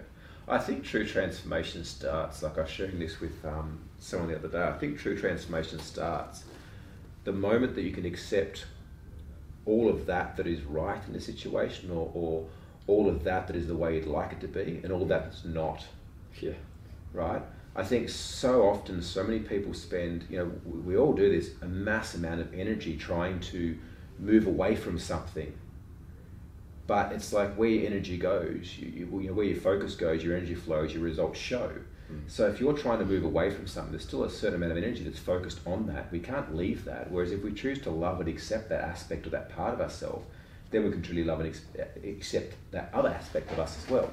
I 0.47 0.57
think 0.57 0.83
true 0.83 1.05
transformation 1.05 1.83
starts, 1.83 2.41
like 2.43 2.57
I 2.57 2.61
was 2.61 2.69
sharing 2.69 2.99
this 2.99 3.19
with 3.21 3.43
um, 3.45 3.79
someone 3.99 4.29
the 4.29 4.35
other 4.35 4.47
day, 4.49 4.63
I 4.63 4.73
think 4.77 4.97
true 4.99 5.15
transformation 5.17 5.79
starts 5.79 6.43
the 7.23 7.31
moment 7.31 7.75
that 7.75 7.83
you 7.83 7.91
can 7.91 8.05
accept 8.05 8.65
all 9.65 9.89
of 9.89 10.05
that 10.05 10.35
that 10.37 10.47
is 10.47 10.61
right 10.63 11.01
in 11.07 11.13
the 11.13 11.21
situation 11.21 11.89
or, 11.91 12.11
or 12.13 12.45
all 12.87 13.07
of 13.07 13.23
that 13.23 13.47
that 13.47 13.55
is 13.55 13.67
the 13.67 13.75
way 13.75 13.95
you'd 13.95 14.05
like 14.05 14.33
it 14.33 14.41
to 14.41 14.47
be 14.47 14.81
and 14.83 14.91
all 14.91 15.05
that 15.05 15.23
that's 15.23 15.45
not, 15.45 15.85
yeah. 16.41 16.53
right? 17.13 17.41
I 17.75 17.83
think 17.83 18.09
so 18.09 18.63
often, 18.63 19.01
so 19.01 19.23
many 19.23 19.39
people 19.39 19.73
spend, 19.73 20.25
you 20.29 20.37
know, 20.37 20.51
we, 20.65 20.95
all 20.95 21.13
do 21.13 21.29
this, 21.29 21.51
a 21.61 21.65
mass 21.65 22.13
amount 22.13 22.41
of 22.41 22.53
energy 22.53 22.97
trying 22.97 23.39
to 23.39 23.77
move 24.19 24.45
away 24.45 24.75
from 24.75 24.99
something. 24.99 25.53
But 26.85 27.13
it's 27.13 27.33
like 27.33 27.55
where 27.55 27.69
your 27.69 27.87
energy 27.87 28.17
goes, 28.17 28.77
you, 28.77 28.89
you, 28.89 29.21
you 29.21 29.27
know, 29.29 29.33
where 29.33 29.45
your 29.45 29.59
focus 29.59 29.95
goes, 29.95 30.23
your 30.23 30.35
energy 30.35 30.53
flows, 30.53 30.93
your 30.93 31.01
results 31.01 31.39
show. 31.39 31.71
Mm. 32.13 32.29
So 32.29 32.47
if 32.47 32.59
you're 32.59 32.77
trying 32.77 32.99
to 32.99 33.05
move 33.05 33.23
away 33.23 33.49
from 33.49 33.67
something, 33.67 33.91
there's 33.91 34.03
still 34.03 34.23
a 34.23 34.29
certain 34.29 34.55
amount 34.55 34.73
of 34.73 34.77
energy 34.77 35.03
that's 35.03 35.19
focused 35.19 35.59
on 35.65 35.87
that. 35.87 36.11
We 36.11 36.19
can't 36.19 36.55
leave 36.55 36.85
that. 36.85 37.11
Whereas 37.11 37.31
if 37.31 37.43
we 37.43 37.53
choose 37.53 37.81
to 37.81 37.89
love 37.89 38.19
and 38.19 38.29
accept 38.29 38.69
that 38.69 38.81
aspect 38.81 39.27
or 39.27 39.29
that 39.31 39.55
part 39.55 39.73
of 39.73 39.81
ourselves, 39.81 40.25
then 40.71 40.83
we 40.83 40.91
can 40.91 41.03
truly 41.03 41.23
love 41.23 41.39
and 41.39 41.49
ex- 41.49 41.61
accept 42.03 42.55
that 42.71 42.89
other 42.93 43.09
aspect 43.09 43.51
of 43.51 43.59
us 43.59 43.77
as 43.77 43.89
well. 43.89 44.09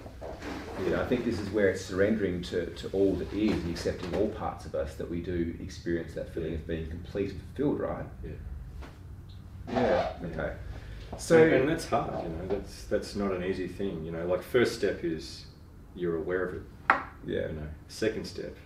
You 0.84 0.90
know, 0.90 1.00
I 1.00 1.06
think 1.06 1.24
this 1.24 1.40
is 1.40 1.48
where 1.50 1.70
it's 1.70 1.84
surrendering 1.84 2.42
to, 2.42 2.66
to 2.66 2.88
all 2.90 3.14
that 3.14 3.32
is 3.32 3.52
and 3.52 3.70
accepting 3.70 4.14
all 4.14 4.28
parts 4.28 4.66
of 4.66 4.74
us 4.74 4.94
that 4.96 5.10
we 5.10 5.20
do 5.20 5.56
experience 5.60 6.14
that 6.14 6.32
feeling 6.34 6.54
of 6.54 6.66
being 6.66 6.86
complete 6.88 7.30
and 7.30 7.40
fulfilled, 7.40 7.80
right? 7.80 8.04
Yeah. 8.22 8.30
Yeah. 9.72 10.12
Okay. 10.22 10.52
So 11.12 11.18
So 11.18 11.42
and, 11.42 11.54
and 11.54 11.68
that's 11.68 11.88
hard, 11.88 12.24
you 12.24 12.28
know. 12.28 12.46
That's 12.48 12.84
that's 12.84 13.16
not 13.16 13.32
an 13.32 13.42
easy 13.42 13.66
thing, 13.66 14.04
you 14.04 14.12
know. 14.12 14.26
Like 14.26 14.42
first 14.42 14.74
step 14.74 15.02
is 15.02 15.46
you're 15.94 16.16
aware 16.16 16.44
of 16.44 16.54
it. 16.56 16.62
Yeah. 17.26 17.48
You 17.48 17.52
know. 17.52 17.68
Second 17.88 18.26
step, 18.26 18.56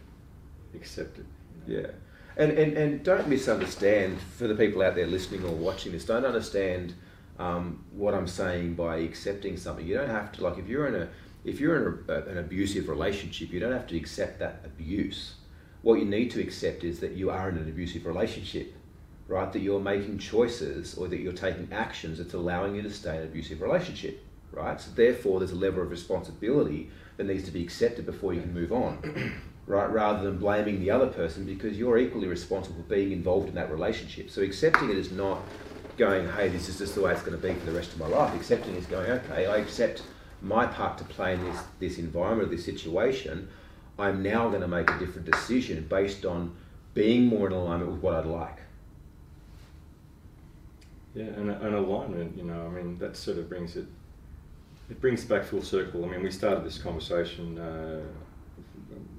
accept 0.75 1.19
it. 1.19 1.27
you 1.67 1.77
know. 1.77 1.81
Yeah. 1.81 1.89
And, 2.37 2.51
and, 2.53 2.77
and 2.77 3.05
don't 3.05 3.29
misunderstand, 3.29 4.19
for 4.37 4.49
the 4.49 4.57
people 4.57 4.83
out 4.83 4.97
there 4.97 5.07
listening 5.07 5.45
or 5.45 5.53
watching 5.53 5.93
this, 5.93 6.05
don't 6.05 6.25
understand 6.25 6.95
um, 7.39 7.85
what 7.93 8.13
I'm 8.13 8.27
saying 8.27 8.75
by 8.75 8.97
accepting 8.97 9.57
something. 9.57 9.87
You 9.87 9.95
don't 9.95 10.09
have 10.09 10.33
to, 10.33 10.43
like, 10.43 10.59
if 10.59 10.67
you're 10.67 10.89
in 10.89 10.97
a, 10.97 11.09
if 11.45 11.61
you're 11.61 11.77
in 11.77 11.99
a, 12.09 12.23
an 12.23 12.39
abusive 12.39 12.89
relationship, 12.89 13.53
you 13.53 13.61
don't 13.61 13.73
have 13.73 13.87
to 13.89 13.97
accept 13.97 14.41
that 14.41 14.63
abuse. 14.65 15.35
What 15.83 16.01
you 16.01 16.07
need 16.07 16.31
to 16.33 16.41
accept 16.41 16.83
is 16.83 16.99
that 17.01 17.13
you 17.13 17.31
are 17.31 17.49
in 17.51 17.57
an 17.57 17.69
abusive 17.69 18.07
relationship, 18.07 18.75
right? 19.29 19.53
That 19.53 19.61
you're 19.61 19.79
making 19.79 20.19
choices 20.19 20.95
or 20.95 21.07
that 21.09 21.21
you're 21.21 21.35
taking 21.35 21.69
actions 21.71 22.19
that's 22.19 22.35
allowing 22.35 22.75
you 22.75 22.83
to 22.83 22.91
stay 22.91 23.17
in 23.17 23.23
an 23.23 23.29
abusive 23.29 23.61
relationship, 23.61 24.24
right? 24.55 24.81
So 24.81 24.91
therefore, 24.95 25.41
there's 25.41 25.53
a 25.53 25.57
level 25.57 25.83
of 25.83 25.91
responsibility 25.91 26.91
that 27.17 27.25
needs 27.25 27.45
to 27.45 27.51
be 27.51 27.63
accepted 27.63 28.07
before 28.07 28.35
you 28.35 28.41
can 28.41 28.53
move 28.53 28.73
on 28.73 29.33
right? 29.67 29.91
Rather 29.91 30.23
than 30.23 30.39
blaming 30.39 30.81
the 30.81 30.91
other 30.91 31.07
person 31.07 31.45
because 31.45 31.79
you're 31.79 31.99
equally 31.99 32.29
responsible 32.29 32.77
for 32.77 32.89
being 32.89 33.13
involved 33.13 33.49
in 33.49 33.55
that 33.55 33.71
relationship. 33.71 34.31
So 34.31 34.43
accepting 34.43 34.91
it 34.91 34.99
is 34.99 35.11
not 35.11 35.41
going, 35.97 36.29
hey, 36.33 36.49
this 36.49 36.69
is 36.69 36.79
just 36.79 36.95
the 36.95 37.01
way 37.01 37.13
it's 37.13 37.23
going 37.23 37.41
to 37.41 37.47
be 37.47 37.55
for 37.55 37.67
the 37.67 37.73
rest 37.73 37.93
of 37.93 37.99
my 37.99 38.07
life. 38.07 38.35
Accepting 38.35 38.75
is 38.75 38.87
going, 38.87 39.11
okay, 39.11 39.47
I 39.47 39.57
accept 39.59 40.03
my 40.43 40.67
part 40.67 40.99
to 40.99 41.05
play 41.05 41.35
in 41.35 41.45
this, 41.45 41.61
this 41.79 41.99
environment, 41.99 42.51
this 42.51 42.65
situation. 42.65 43.49
I'm 43.99 44.23
now 44.23 44.49
going 44.49 44.61
to 44.61 44.69
make 44.69 44.91
a 44.91 44.99
different 44.99 45.31
decision 45.31 45.87
based 45.89 46.25
on 46.27 46.55
being 46.95 47.27
more 47.27 47.47
in 47.47 47.53
alignment 47.53 47.91
with 47.91 48.03
what 48.03 48.15
I'd 48.15 48.27
like. 48.27 48.59
Yeah, 51.15 51.25
and 51.25 51.49
an 51.51 51.75
alignment, 51.75 52.37
you 52.37 52.43
know, 52.43 52.67
I 52.67 52.71
mean, 52.71 52.99
that 52.99 53.17
sort 53.17 53.39
of 53.39 53.49
brings 53.49 53.77
it, 53.77 53.87
it 54.91 55.01
brings 55.01 55.25
back 55.25 55.45
full 55.45 55.63
circle. 55.63 56.05
I 56.05 56.09
mean, 56.09 56.23
we 56.23 56.31
started 56.31 56.65
this 56.65 56.79
conversation 56.79 57.59
uh, 57.59 58.03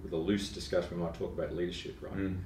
with 0.03 0.13
a 0.13 0.17
loose 0.17 0.49
discussion. 0.49 0.97
We 0.97 1.03
might 1.03 1.13
talk 1.15 1.33
about 1.33 1.55
leadership, 1.55 1.97
right? 2.01 2.15
Mm. 2.15 2.37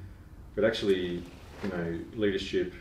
But 0.56 0.64
actually, 0.64 1.24
you 1.64 1.70
know, 1.70 2.00
leadership, 2.16 2.74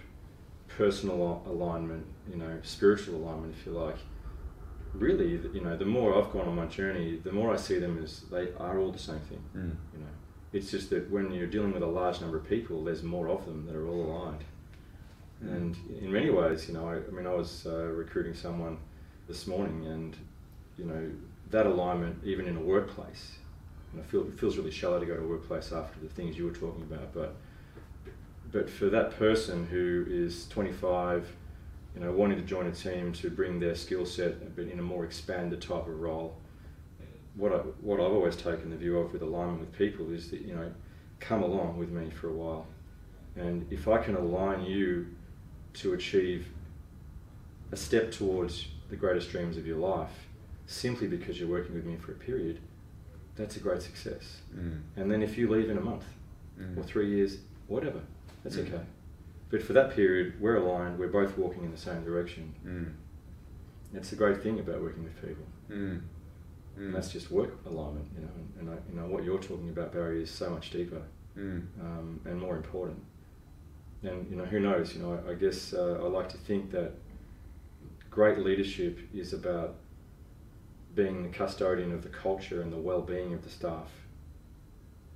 personal 0.69 1.43
alignment, 1.47 2.07
you 2.31 2.37
know, 2.37 2.59
spiritual 2.63 3.17
alignment, 3.17 3.55
if 3.59 3.67
you 3.67 3.73
like. 3.73 3.97
Really, 4.95 5.41
you 5.53 5.61
know, 5.61 5.77
the 5.77 5.85
more 5.85 6.17
I've 6.17 6.33
gone 6.33 6.49
on 6.49 6.57
my 6.57 6.67
journey, 6.67 7.21
the 7.23 7.33
more 7.33 7.53
I 7.53 7.57
see 7.57 7.79
them 7.79 8.01
as 8.03 8.21
they 8.31 8.49
are 8.59 8.79
all 8.79 8.91
the 8.91 8.99
same 8.99 9.21
thing. 9.21 9.43
Mm. 9.55 9.77
You 9.93 10.01
know, 10.01 10.11
it's 10.53 10.71
just 10.71 10.89
that 10.91 11.11
when 11.11 11.33
you're 11.33 11.47
dealing 11.47 11.73
with 11.73 11.83
a 11.83 11.87
large 11.87 12.21
number 12.21 12.39
of 12.39 12.49
people, 12.49 12.85
there's 12.85 13.03
more 13.03 13.29
of 13.29 13.45
them 13.45 13.67
that 13.67 13.75
are 13.75 13.87
all 13.87 14.03
aligned. 14.03 14.45
And 15.41 15.77
in 16.01 16.11
many 16.11 16.31
ways, 16.31 16.67
you 16.67 16.75
know, 16.75 16.89
I, 16.89 16.97
I 16.97 17.11
mean, 17.11 17.27
I 17.27 17.33
was 17.33 17.65
uh, 17.65 17.85
recruiting 17.85 18.35
someone 18.35 18.79
this 19.29 19.47
morning, 19.47 19.87
and 19.87 20.17
you 20.77 20.87
know, 20.87 21.11
that 21.51 21.67
alignment, 21.67 22.19
even 22.25 22.47
in 22.47 22.57
a 22.57 22.61
workplace, 22.61 23.37
and 23.93 24.03
I 24.03 24.05
feel 24.05 24.23
it 24.23 24.39
feels 24.39 24.57
really 24.57 24.71
shallow 24.71 24.99
to 24.99 25.07
go 25.07 25.15
to 25.15 25.23
a 25.23 25.27
workplace 25.27 25.71
after 25.73 26.01
the 26.01 26.09
things 26.09 26.37
you 26.37 26.47
were 26.47 26.53
talking 26.53 26.83
about, 26.83 27.13
but 27.13 27.37
but 28.51 28.71
for 28.71 28.87
that 28.87 29.19
person 29.19 29.67
who 29.67 30.07
is 30.09 30.49
25, 30.49 31.31
you 31.95 32.01
know, 32.01 32.11
wanting 32.13 32.39
to 32.39 32.45
join 32.45 32.67
a 32.67 32.73
team 32.73 33.13
to 33.13 33.29
bring 33.29 33.61
their 33.61 33.75
skill 33.75 34.07
set, 34.07 34.57
but 34.57 34.67
in 34.67 34.79
a 34.79 34.83
more 34.83 35.05
expanded 35.05 35.61
type 35.61 35.87
of 35.87 36.01
role, 36.01 36.35
what 37.35 37.53
I, 37.53 37.57
what 37.83 38.01
I've 38.01 38.13
always 38.13 38.37
taken 38.37 38.71
the 38.71 38.77
view 38.77 38.99
of 38.99 39.13
with 39.13 39.23
alignment 39.23 39.61
with 39.61 39.73
people 39.77 40.11
is 40.13 40.31
that 40.31 40.41
you 40.41 40.55
know, 40.55 40.73
come 41.21 41.43
along 41.43 41.77
with 41.77 41.91
me 41.91 42.11
for 42.11 42.29
a 42.29 42.33
while, 42.33 42.67
and 43.37 43.71
if 43.71 43.87
I 43.87 43.99
can 43.99 44.17
align 44.17 44.65
you 44.65 45.07
to 45.75 45.93
achieve 45.93 46.49
a 47.71 47.77
step 47.77 48.11
towards 48.11 48.69
the 48.89 48.97
greatest 48.97 49.31
dreams 49.31 49.57
of 49.57 49.67
your 49.67 49.77
life, 49.79 50.11
simply 50.67 51.07
because 51.07 51.39
you're 51.39 51.49
working 51.49 51.75
with 51.75 51.85
me 51.85 51.97
for 51.97 52.13
a 52.13 52.15
period, 52.17 52.61
that's 53.37 53.57
a 53.57 53.61
great 53.61 53.83
success. 53.83 54.41
Mm. 54.57 54.81
And 54.97 55.11
then 55.11 55.23
if 55.23 55.39
you 55.39 55.49
leave 55.51 55.71
in 55.71 55.79
a 55.79 55.81
month 55.81 56.05
Mm. 56.59 56.77
or 56.77 56.83
three 56.83 57.09
years, 57.09 57.39
whatever, 57.69 58.01
that's 58.43 58.57
Mm. 58.57 58.67
okay. 58.67 58.81
But 59.51 59.63
for 59.63 59.73
that 59.75 59.93
period, 59.95 60.41
we're 60.41 60.57
aligned. 60.57 60.99
We're 60.99 61.09
both 61.09 61.39
walking 61.39 61.63
in 61.65 61.71
the 61.71 61.77
same 61.79 62.03
direction. 62.05 62.53
Mm. 62.67 62.93
That's 63.93 64.11
the 64.11 64.17
great 64.17 64.43
thing 64.43 64.59
about 64.59 64.83
working 64.83 65.05
with 65.05 65.15
people. 65.21 65.45
Mm. 65.71 66.01
And 66.77 66.95
that's 66.95 67.11
just 67.13 67.31
work 67.31 67.57
alignment, 67.67 68.07
you 68.15 68.21
know. 68.23 68.29
And, 68.37 68.53
and 68.61 68.71
I, 68.71 68.75
you 68.91 68.97
know 69.01 69.07
what 69.07 69.25
you're 69.25 69.39
talking 69.39 69.69
about, 69.71 69.93
Barry, 69.93 70.23
is 70.23 70.31
so 70.31 70.51
much 70.51 70.71
deeper 70.71 71.03
Mm. 71.37 71.63
um, 71.81 72.21
and 72.25 72.41
more 72.41 72.57
important. 72.57 73.01
And 74.03 74.29
you 74.31 74.37
know, 74.37 74.45
who 74.45 74.61
knows? 74.61 74.95
You 74.95 75.03
know, 75.03 75.21
I, 75.27 75.31
I 75.31 75.35
guess 75.35 75.73
uh, 75.73 76.01
I 76.03 76.09
like 76.09 76.29
to 76.31 76.37
think 76.39 76.71
that 76.73 76.93
great 78.19 78.39
leadership 78.41 78.99
is 79.15 79.33
about 79.33 79.77
being 80.97 81.23
the 81.23 81.29
custodian 81.29 81.93
of 81.93 82.03
the 82.03 82.09
culture 82.09 82.61
and 82.63 82.73
the 82.73 82.77
well-being 82.77 83.33
of 83.33 83.45
the 83.45 83.49
staff. 83.49 83.91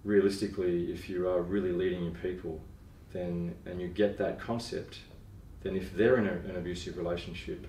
Realistically, 0.05 0.93
if 0.93 1.09
you 1.11 1.29
are 1.29 1.43
really 1.43 1.73
leading 1.73 2.05
your 2.05 2.15
people, 2.15 2.61
then 3.12 3.57
and 3.67 3.81
you 3.81 3.88
get 3.88 4.19
that 4.19 4.38
concept, 4.38 4.99
then 5.65 5.75
if 5.75 5.93
they're 5.97 6.17
in 6.17 6.29
a, 6.29 6.33
an 6.51 6.55
abusive 6.55 6.97
relationship, 6.97 7.67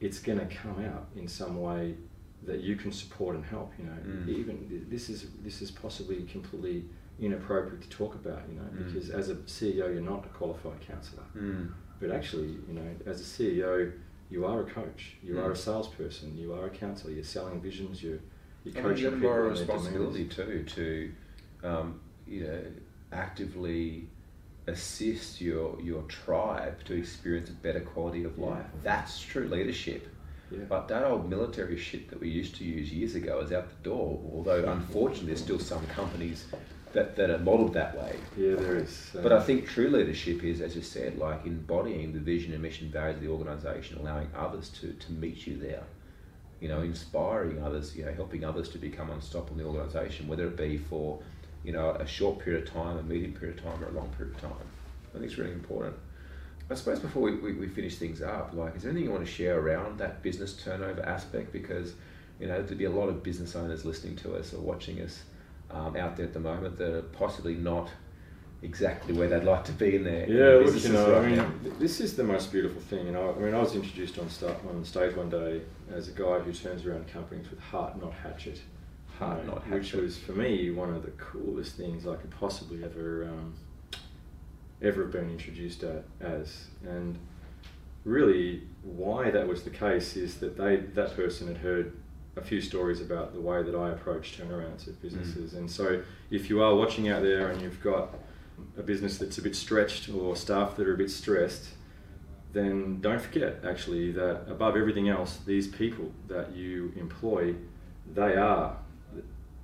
it's 0.00 0.18
going 0.18 0.38
to 0.38 0.46
come 0.46 0.82
out 0.86 1.08
in 1.14 1.28
some 1.28 1.60
way 1.60 1.94
that 2.46 2.60
you 2.60 2.74
can 2.74 2.90
support 2.90 3.36
and 3.36 3.44
help. 3.44 3.70
You 3.78 3.84
know, 3.84 3.98
Mm. 4.06 4.28
even 4.30 4.86
this 4.88 5.10
is 5.10 5.26
this 5.42 5.60
is 5.60 5.70
possibly 5.70 6.22
completely 6.36 6.86
inappropriate 7.20 7.82
to 7.82 7.90
talk 7.90 8.14
about. 8.14 8.40
You 8.48 8.54
know, 8.60 8.68
Mm. 8.72 8.76
because 8.86 9.10
as 9.10 9.28
a 9.28 9.36
CEO, 9.56 9.86
you're 9.92 10.08
not 10.14 10.24
a 10.24 10.32
qualified 10.40 10.80
counsellor, 10.80 11.26
Mm. 11.36 11.68
but 12.00 12.10
actually, 12.10 12.52
you 12.68 12.74
know, 12.78 12.88
as 13.04 13.20
a 13.20 13.24
CEO, 13.36 13.92
you 14.34 14.44
are 14.44 14.62
a 14.62 14.64
coach, 14.64 15.14
you 15.22 15.38
are 15.38 15.52
a 15.52 15.54
Mm. 15.54 15.64
salesperson, 15.68 16.36
you 16.36 16.52
are 16.52 16.66
a 16.66 16.70
counsellor. 16.70 17.12
You're 17.12 17.22
selling 17.38 17.60
visions. 17.60 18.02
You're 18.02 18.18
you're 18.64 18.74
I 18.74 18.80
mean, 18.80 18.84
coaching 18.84 19.04
you've 19.04 19.12
got 19.12 19.16
a 19.16 19.20
people 19.20 19.30
moral 19.30 19.50
responsibility 19.50 20.24
too 20.24 20.64
to, 20.76 21.12
um, 21.68 22.00
you 22.26 22.40
know, 22.44 22.62
actively 23.12 24.08
assist 24.66 25.40
your 25.40 25.78
your 25.80 26.02
tribe 26.04 26.76
to 26.86 26.94
experience 26.94 27.48
a 27.50 27.52
better 27.66 27.80
quality 27.92 28.24
of 28.24 28.36
Yeah. 28.38 28.46
life. 28.46 28.66
That's 28.82 29.20
true 29.20 29.46
leadership. 29.56 30.08
Yeah. 30.50 30.64
But 30.68 30.88
that 30.88 31.04
old 31.04 31.28
military 31.28 31.76
shit 31.76 32.08
that 32.10 32.18
we 32.20 32.28
used 32.28 32.54
to 32.56 32.64
use 32.64 32.92
years 32.92 33.14
ago 33.14 33.40
is 33.40 33.52
out 33.52 33.68
the 33.68 33.82
door. 33.90 34.20
Although 34.32 34.62
unfortunately, 34.78 35.28
there's 35.28 35.42
still 35.42 35.58
some 35.60 35.84
companies 35.86 36.46
that, 36.94 37.16
that 37.16 37.30
are 37.30 37.38
modelled 37.38 37.74
that 37.74 37.96
way. 37.96 38.16
yeah, 38.36 38.54
there 38.54 38.76
is. 38.76 39.10
Uh, 39.16 39.22
but 39.22 39.32
I 39.32 39.42
think 39.42 39.66
true 39.66 39.90
leadership 39.90 40.42
is, 40.42 40.60
as 40.60 40.74
you 40.74 40.82
said, 40.82 41.18
like 41.18 41.44
embodying 41.44 42.12
the 42.12 42.20
vision 42.20 42.52
and 42.52 42.62
mission 42.62 42.90
values 42.90 43.16
of 43.16 43.22
the 43.22 43.28
organisation, 43.28 43.98
allowing 43.98 44.28
others 44.34 44.70
to, 44.80 44.92
to 44.92 45.12
meet 45.12 45.46
you 45.46 45.58
there. 45.58 45.82
You 46.60 46.68
know, 46.68 46.80
inspiring 46.80 47.62
others, 47.62 47.94
you 47.94 48.06
know, 48.06 48.12
helping 48.12 48.44
others 48.44 48.68
to 48.70 48.78
become 48.78 49.10
unstoppable 49.10 49.58
in 49.58 49.64
the 49.64 49.68
organisation, 49.68 50.28
whether 50.28 50.46
it 50.46 50.56
be 50.56 50.78
for, 50.78 51.20
you 51.62 51.72
know, 51.72 51.90
a 51.90 52.06
short 52.06 52.38
period 52.38 52.66
of 52.66 52.72
time, 52.72 52.96
a 52.96 53.02
medium 53.02 53.32
period 53.32 53.58
of 53.58 53.64
time, 53.64 53.84
or 53.84 53.88
a 53.88 53.92
long 53.92 54.08
period 54.16 54.34
of 54.36 54.40
time. 54.40 54.52
I 55.10 55.18
think 55.18 55.24
it's 55.24 55.36
really 55.36 55.52
important. 55.52 55.96
I 56.70 56.74
suppose 56.74 57.00
before 57.00 57.22
we, 57.22 57.34
we, 57.34 57.52
we 57.52 57.68
finish 57.68 57.96
things 57.96 58.22
up, 58.22 58.54
like, 58.54 58.76
is 58.76 58.82
there 58.82 58.90
anything 58.90 59.06
you 59.06 59.12
want 59.12 59.26
to 59.26 59.30
share 59.30 59.58
around 59.58 59.98
that 59.98 60.22
business 60.22 60.54
turnover 60.54 61.02
aspect? 61.02 61.52
Because, 61.52 61.92
you 62.40 62.46
know, 62.46 62.62
there'd 62.62 62.78
be 62.78 62.84
a 62.84 62.90
lot 62.90 63.08
of 63.08 63.22
business 63.22 63.54
owners 63.54 63.84
listening 63.84 64.16
to 64.16 64.34
us 64.36 64.54
or 64.54 64.60
watching 64.60 65.00
us 65.02 65.24
um, 65.70 65.96
out 65.96 66.16
there 66.16 66.26
at 66.26 66.32
the 66.32 66.40
moment 66.40 66.78
that 66.78 66.94
are 66.94 67.02
possibly 67.02 67.54
not 67.54 67.90
exactly 68.62 69.14
where 69.14 69.28
they'd 69.28 69.44
like 69.44 69.64
to 69.64 69.72
be 69.72 69.96
in 69.96 70.04
their, 70.04 70.24
in 70.24 70.30
Yeah, 70.30 70.36
their 70.36 70.76
you 70.76 70.88
know, 70.88 71.12
right 71.12 71.24
I 71.24 71.28
mean, 71.28 71.60
th- 71.62 71.74
this 71.78 72.00
is 72.00 72.16
the 72.16 72.24
most 72.24 72.50
beautiful 72.50 72.80
thing. 72.80 73.06
You 73.06 73.12
know, 73.12 73.34
I 73.36 73.38
mean, 73.38 73.54
I 73.54 73.60
was 73.60 73.74
introduced 73.74 74.18
on 74.18 74.28
on 74.68 74.84
stage 74.84 75.14
one 75.14 75.28
day 75.28 75.60
as 75.92 76.08
a 76.08 76.12
guy 76.12 76.38
who 76.38 76.52
turns 76.52 76.86
around 76.86 77.06
companies 77.06 77.50
with 77.50 77.60
heart, 77.60 78.00
not 78.00 78.12
hatchet. 78.12 78.60
Heart, 79.18 79.40
you 79.40 79.46
know, 79.46 79.54
not 79.54 79.64
hatchet. 79.64 79.94
Which 79.96 80.02
was 80.02 80.18
for 80.18 80.32
me 80.32 80.70
one 80.70 80.94
of 80.94 81.02
the 81.02 81.10
coolest 81.12 81.76
things 81.76 82.06
I 82.06 82.16
could 82.16 82.30
possibly 82.30 82.82
ever 82.82 83.28
um, 83.28 83.54
ever 84.82 85.02
have 85.02 85.12
been 85.12 85.30
introduced 85.30 85.82
at, 85.82 86.04
as. 86.20 86.66
And 86.86 87.18
really, 88.04 88.62
why 88.82 89.30
that 89.30 89.46
was 89.46 89.62
the 89.62 89.70
case 89.70 90.16
is 90.16 90.36
that 90.36 90.56
they 90.56 90.76
that 90.76 91.14
person 91.14 91.48
had 91.48 91.58
heard 91.58 91.96
a 92.36 92.42
few 92.42 92.60
stories 92.60 93.00
about 93.00 93.32
the 93.32 93.40
way 93.40 93.62
that 93.62 93.74
I 93.74 93.90
approach 93.90 94.38
turnarounds 94.38 94.86
of 94.86 95.00
businesses. 95.00 95.54
And 95.54 95.70
so, 95.70 96.02
if 96.30 96.50
you 96.50 96.62
are 96.62 96.74
watching 96.74 97.08
out 97.08 97.22
there 97.22 97.48
and 97.48 97.62
you've 97.62 97.82
got 97.82 98.14
a 98.76 98.82
business 98.82 99.18
that's 99.18 99.38
a 99.38 99.42
bit 99.42 99.54
stretched 99.54 100.08
or 100.08 100.36
staff 100.36 100.76
that 100.76 100.88
are 100.88 100.94
a 100.94 100.98
bit 100.98 101.10
stressed, 101.10 101.68
then 102.52 103.00
don't 103.00 103.20
forget 103.20 103.60
actually 103.64 104.12
that 104.12 104.42
above 104.48 104.76
everything 104.76 105.08
else, 105.08 105.38
these 105.44 105.68
people 105.68 106.12
that 106.28 106.54
you 106.54 106.92
employ, 106.96 107.54
they 108.12 108.36
are 108.36 108.76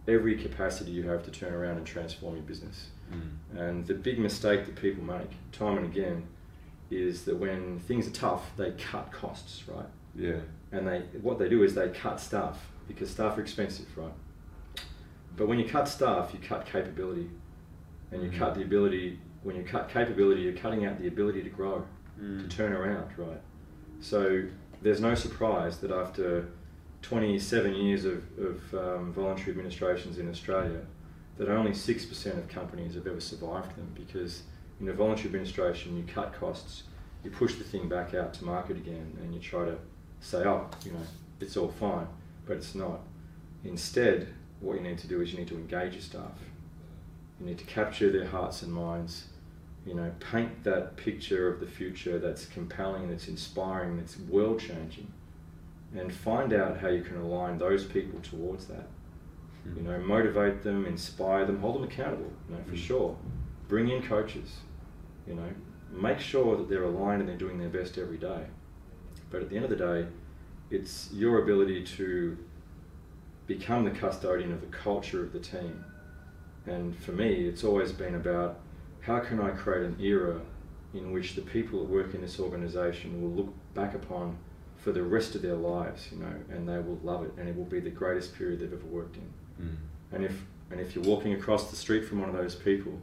every 0.08 0.36
capacity 0.36 0.90
you 0.90 1.08
have 1.08 1.24
to 1.24 1.30
turn 1.30 1.52
around 1.52 1.76
and 1.76 1.86
transform 1.86 2.34
your 2.34 2.44
business. 2.44 2.88
Mm. 3.12 3.58
And 3.58 3.86
the 3.86 3.94
big 3.94 4.18
mistake 4.18 4.66
that 4.66 4.76
people 4.76 5.04
make 5.04 5.30
time 5.52 5.78
and 5.78 5.86
again 5.86 6.26
is 6.90 7.24
that 7.24 7.36
when 7.36 7.78
things 7.80 8.08
are 8.08 8.12
tough, 8.12 8.50
they 8.56 8.72
cut 8.72 9.12
costs, 9.12 9.62
right? 9.68 9.86
Yeah. 10.14 10.40
and 10.72 10.86
they 10.86 11.00
what 11.22 11.38
they 11.38 11.48
do 11.48 11.62
is 11.62 11.74
they 11.74 11.88
cut 11.88 12.20
staff 12.20 12.58
because 12.88 13.10
staff 13.10 13.38
are 13.38 13.40
expensive, 13.40 13.86
right? 13.96 14.12
But 15.36 15.46
when 15.48 15.58
you 15.58 15.64
cut 15.68 15.88
staff, 15.88 16.32
you 16.32 16.40
cut 16.40 16.66
capability, 16.66 17.30
and 18.10 18.22
you 18.22 18.30
Mhm. 18.30 18.38
cut 18.38 18.54
the 18.54 18.62
ability. 18.62 19.18
When 19.42 19.56
you 19.56 19.62
cut 19.62 19.88
capability, 19.88 20.42
you're 20.42 20.52
cutting 20.54 20.84
out 20.84 20.98
the 21.00 21.06
ability 21.06 21.42
to 21.44 21.48
grow, 21.50 21.86
Mm. 22.20 22.42
to 22.42 22.48
turn 22.56 22.72
around, 22.72 23.16
right? 23.16 23.40
So 24.00 24.42
there's 24.82 25.00
no 25.00 25.14
surprise 25.14 25.78
that 25.78 25.90
after 25.90 26.48
27 27.02 27.74
years 27.74 28.04
of, 28.04 28.22
of 28.38 28.74
um, 28.74 29.12
voluntary 29.12 29.52
administrations 29.52 30.18
in 30.18 30.28
Australia, 30.28 30.80
that 31.38 31.48
only 31.48 31.72
6% 31.72 32.36
of 32.38 32.48
companies 32.48 32.94
have 32.96 33.06
ever 33.06 33.20
survived 33.20 33.76
them 33.76 33.88
because 33.94 34.42
in 34.80 34.88
a 34.88 34.92
voluntary 34.92 35.26
administration, 35.28 35.96
you 35.96 36.04
cut 36.04 36.32
costs, 36.34 36.82
you 37.24 37.30
push 37.30 37.54
the 37.54 37.64
thing 37.64 37.88
back 37.88 38.12
out 38.14 38.34
to 38.34 38.44
market 38.44 38.76
again, 38.76 39.16
and 39.22 39.32
you 39.34 39.40
try 39.40 39.64
to 39.64 39.78
say, 40.20 40.38
oh, 40.46 40.68
you 40.84 40.92
know, 40.92 41.00
it's 41.40 41.56
all 41.56 41.68
fine, 41.68 42.06
but 42.46 42.56
it's 42.56 42.74
not. 42.74 43.00
Instead, 43.64 44.28
what 44.60 44.74
you 44.76 44.82
need 44.82 44.98
to 44.98 45.06
do 45.08 45.20
is 45.20 45.32
you 45.32 45.38
need 45.38 45.48
to 45.48 45.56
engage 45.56 45.94
your 45.94 46.02
staff. 46.02 46.32
You 47.38 47.46
need 47.46 47.58
to 47.58 47.64
capture 47.64 48.10
their 48.10 48.26
hearts 48.26 48.62
and 48.62 48.72
minds. 48.72 49.26
You 49.86 49.94
know, 49.94 50.12
paint 50.20 50.62
that 50.64 50.96
picture 50.96 51.48
of 51.52 51.58
the 51.60 51.66
future 51.66 52.18
that's 52.18 52.44
compelling, 52.44 53.08
that's 53.08 53.28
inspiring, 53.28 53.96
that's 53.96 54.18
world 54.18 54.60
changing, 54.60 55.10
and 55.96 56.12
find 56.12 56.52
out 56.52 56.78
how 56.78 56.88
you 56.88 57.02
can 57.02 57.16
align 57.16 57.56
those 57.56 57.84
people 57.86 58.20
towards 58.20 58.66
that. 58.66 58.86
You 59.74 59.82
know, 59.82 59.98
motivate 60.00 60.62
them, 60.62 60.84
inspire 60.84 61.46
them, 61.46 61.60
hold 61.60 61.76
them 61.76 61.84
accountable. 61.84 62.30
You 62.48 62.56
know, 62.56 62.62
for 62.64 62.72
Mm. 62.74 62.78
sure. 62.78 63.16
Bring 63.68 63.88
in 63.88 64.02
coaches. 64.02 64.58
You 65.26 65.34
know, 65.34 65.48
make 65.90 66.18
sure 66.20 66.56
that 66.56 66.68
they're 66.68 66.84
aligned 66.84 67.20
and 67.20 67.28
they're 67.28 67.36
doing 67.38 67.58
their 67.58 67.68
best 67.68 67.96
every 67.98 68.18
day. 68.18 68.46
But 69.30 69.42
at 69.42 69.50
the 69.50 69.56
end 69.56 69.64
of 69.64 69.70
the 69.70 69.76
day, 69.76 70.06
it's 70.70 71.10
your 71.12 71.42
ability 71.42 71.84
to 71.84 72.36
become 73.46 73.84
the 73.84 73.90
custodian 73.90 74.52
of 74.52 74.60
the 74.60 74.66
culture 74.68 75.22
of 75.22 75.32
the 75.32 75.40
team. 75.40 75.84
And 76.66 76.96
for 76.96 77.12
me, 77.12 77.48
it's 77.48 77.64
always 77.64 77.92
been 77.92 78.14
about 78.14 78.60
how 79.00 79.20
can 79.20 79.40
I 79.40 79.50
create 79.50 79.84
an 79.84 79.96
era 80.00 80.40
in 80.94 81.12
which 81.12 81.34
the 81.34 81.42
people 81.42 81.80
that 81.80 81.88
work 81.88 82.14
in 82.14 82.20
this 82.20 82.38
organization 82.38 83.20
will 83.22 83.30
look 83.30 83.54
back 83.74 83.94
upon 83.94 84.36
for 84.76 84.92
the 84.92 85.02
rest 85.02 85.34
of 85.34 85.42
their 85.42 85.54
lives, 85.54 86.08
you 86.10 86.18
know, 86.18 86.32
and 86.50 86.68
they 86.68 86.78
will 86.78 86.98
love 87.02 87.24
it, 87.24 87.32
and 87.36 87.48
it 87.48 87.56
will 87.56 87.64
be 87.64 87.80
the 87.80 87.90
greatest 87.90 88.34
period 88.36 88.60
they've 88.60 88.72
ever 88.72 88.86
worked 88.86 89.16
in. 89.16 89.32
Mm. 89.64 89.76
And 90.12 90.24
if 90.24 90.42
and 90.70 90.80
if 90.80 90.94
you're 90.94 91.04
walking 91.04 91.34
across 91.34 91.68
the 91.70 91.76
street 91.76 92.04
from 92.04 92.20
one 92.20 92.28
of 92.28 92.36
those 92.36 92.54
people, 92.54 93.00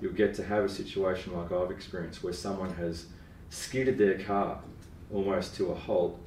you'll 0.00 0.12
get 0.12 0.34
to 0.34 0.44
have 0.44 0.64
a 0.64 0.68
situation 0.68 1.34
like 1.34 1.50
I've 1.50 1.70
experienced 1.70 2.22
where 2.22 2.32
someone 2.32 2.74
has 2.74 3.06
skidded 3.48 3.96
their 3.96 4.18
car 4.18 4.60
almost 5.12 5.54
to 5.56 5.70
a 5.70 5.74
halt 5.74 6.18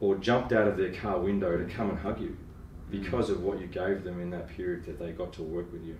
or 0.00 0.16
jumped 0.16 0.52
out 0.52 0.68
of 0.68 0.76
their 0.76 0.92
car 0.92 1.18
window 1.18 1.56
to 1.56 1.64
come 1.64 1.90
and 1.90 1.98
hug 1.98 2.20
you 2.20 2.36
because 2.90 3.30
of 3.30 3.42
what 3.42 3.60
you 3.60 3.66
gave 3.66 4.04
them 4.04 4.20
in 4.20 4.30
that 4.30 4.48
period 4.48 4.84
that 4.86 4.98
they 4.98 5.12
got 5.12 5.32
to 5.32 5.42
work 5.42 5.70
with 5.72 5.84
you 5.84 5.96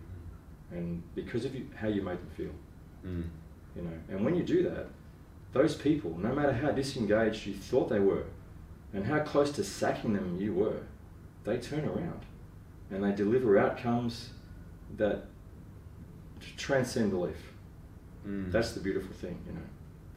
and 0.71 1.03
because 1.15 1.45
of 1.45 1.55
you, 1.55 1.69
how 1.77 1.89
you 1.89 2.03
made 2.03 2.19
them 2.19 2.31
feel 2.37 2.53
Mm. 3.07 3.23
you 3.77 3.83
know 3.83 3.93
and 4.09 4.25
when 4.25 4.35
you 4.35 4.43
do 4.43 4.65
that 4.65 4.89
those 5.53 5.75
people, 5.75 6.17
no 6.19 6.35
matter 6.35 6.53
how 6.53 6.71
disengaged 6.71 7.47
you 7.47 7.55
thought 7.55 7.89
they 7.89 8.01
were, 8.01 8.25
and 8.93 9.05
how 9.05 9.21
close 9.21 9.51
to 9.53 9.65
sacking 9.65 10.13
them 10.15 10.39
you 10.41 10.55
were, 10.55 10.83
they 11.45 11.59
turn 11.59 11.85
around 11.85 12.21
and 12.91 13.03
they 13.05 13.13
deliver 13.13 13.59
outcomes 13.59 14.31
that 14.97 15.25
transcend 16.57 17.11
belief. 17.11 17.53
Mm. 18.27 18.51
That's 18.51 18.73
the 18.73 18.81
beautiful 18.81 19.13
thing, 19.15 19.39
you 19.47 19.53
know. 19.53 19.67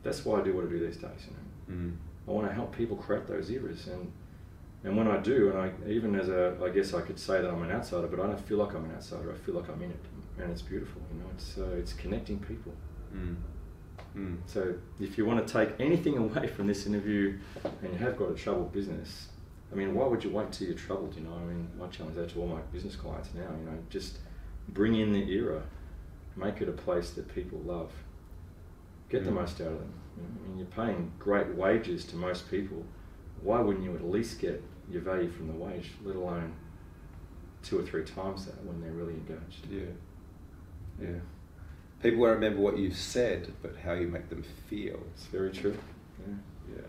That's 0.03 0.25
why 0.25 0.39
I 0.39 0.43
do 0.43 0.53
what 0.53 0.65
I 0.65 0.67
do 0.69 0.79
these 0.79 0.97
days, 0.97 1.27
you 1.27 1.75
know. 1.75 1.81
Mm. 1.81 1.95
I 2.32 2.34
want 2.34 2.48
to 2.48 2.54
help 2.54 2.76
people 2.76 2.96
create 2.96 3.28
those 3.28 3.52
eras, 3.52 3.88
and 3.88 4.12
and 4.84 4.96
when 4.96 5.08
I 5.08 5.17
do, 5.17 5.50
and 5.50 5.58
I 5.58 5.89
even 5.89 6.15
as 6.15 6.30
a, 6.30 6.58
I 6.63 6.70
guess 6.70 6.94
I 6.94 7.02
could 7.02 7.20
say 7.20 7.41
that 7.41 7.52
I'm 7.52 7.62
an 7.62 7.72
outsider, 7.72 8.08
but 8.08 8.20
I 8.22 8.28
don't 8.28 8.39
feel 8.39 8.58
like 8.58 8.74
I'm 8.74 8.86
an 8.86 8.96
outsider. 8.96 9.32
I 9.32 9.38
feel 9.46 9.56
like 9.56 9.70
I'm 9.70 9.82
in 9.82 9.91
it, 9.91 10.06
and 10.39 10.50
it's 10.50 10.62
beautiful, 10.62 11.02
you 11.13 11.20
know. 11.20 11.26
It's 11.36 11.58
uh, 11.58 11.78
it's 11.78 11.94
connecting 11.94 12.39
people. 12.39 12.74
Mm. 13.13 13.36
Mm. 14.17 14.38
So 14.46 14.76
if 15.00 15.17
you 15.17 15.26
want 15.26 15.46
to 15.46 15.54
take 15.54 15.76
anything 15.80 16.17
away 16.26 16.48
from 16.48 16.67
this 16.67 16.86
interview, 16.86 17.38
and 17.84 17.91
you 17.91 18.00
have 18.00 18.15
got 18.15 18.32
a 18.32 18.36
troubled 18.36 18.72
business, 18.72 19.28
I 19.74 19.76
mean, 19.76 19.94
why 19.94 20.08
would 20.08 20.24
you 20.24 20.30
wait 20.30 20.54
till 20.54 20.67
you're 20.67 20.78
troubled? 20.78 21.13
You 21.15 21.24
know, 21.24 21.34
I 21.36 21.44
mean, 21.44 21.67
my 21.78 21.88
challenge 21.88 22.17
out 22.17 22.30
to 22.30 22.39
all 22.39 22.48
my 22.48 22.62
business 22.74 22.96
clients 22.96 23.30
now, 23.36 23.41
you 23.60 23.65
know, 23.70 23.78
just 23.89 24.20
bring 24.70 24.96
in 24.96 25.12
the 25.12 25.30
era, 25.32 25.63
make 26.38 26.62
it 26.62 26.70
a 26.70 26.74
place 26.74 27.12
that 27.12 27.34
people 27.36 27.60
love, 27.60 27.91
get 29.12 29.24
the 29.26 29.32
Mm. 29.32 29.36
most 29.36 29.60
out 29.62 29.67
of 29.67 29.80
them. 29.80 29.93
I 30.17 30.47
mean, 30.47 30.58
you're 30.58 30.67
paying 30.67 31.12
great 31.19 31.47
wages 31.56 32.06
to 32.06 32.15
most 32.15 32.50
people. 32.50 32.86
Why 33.41 33.60
wouldn't 33.60 33.84
you 33.86 33.93
at 33.95 34.04
least 34.04 34.39
get 34.39 34.63
your 34.89 35.02
value 35.02 35.30
from 35.30 35.47
the 35.47 35.54
wage, 35.54 35.91
let 36.04 36.15
alone 36.15 36.54
two 37.63 37.80
or 37.80 37.84
three 37.84 38.04
times 38.04 38.45
that 38.45 38.63
when 38.65 38.82
they're 38.82 38.91
really 38.91 39.13
engaged? 39.13 39.67
Yeah. 39.69 39.84
Yeah. 41.02 41.19
People 42.02 42.19
won't 42.21 42.36
remember 42.36 42.62
what 42.62 42.78
you've 42.78 42.95
said, 42.97 43.52
but 43.62 43.76
how 43.78 43.93
you 43.93 44.08
make 44.08 44.30
them 44.30 44.43
feel. 44.69 45.00
It's 45.13 45.26
very 45.28 45.52
true. 45.52 45.78
Yeah. 46.19 46.36
Yeah. 46.76 46.82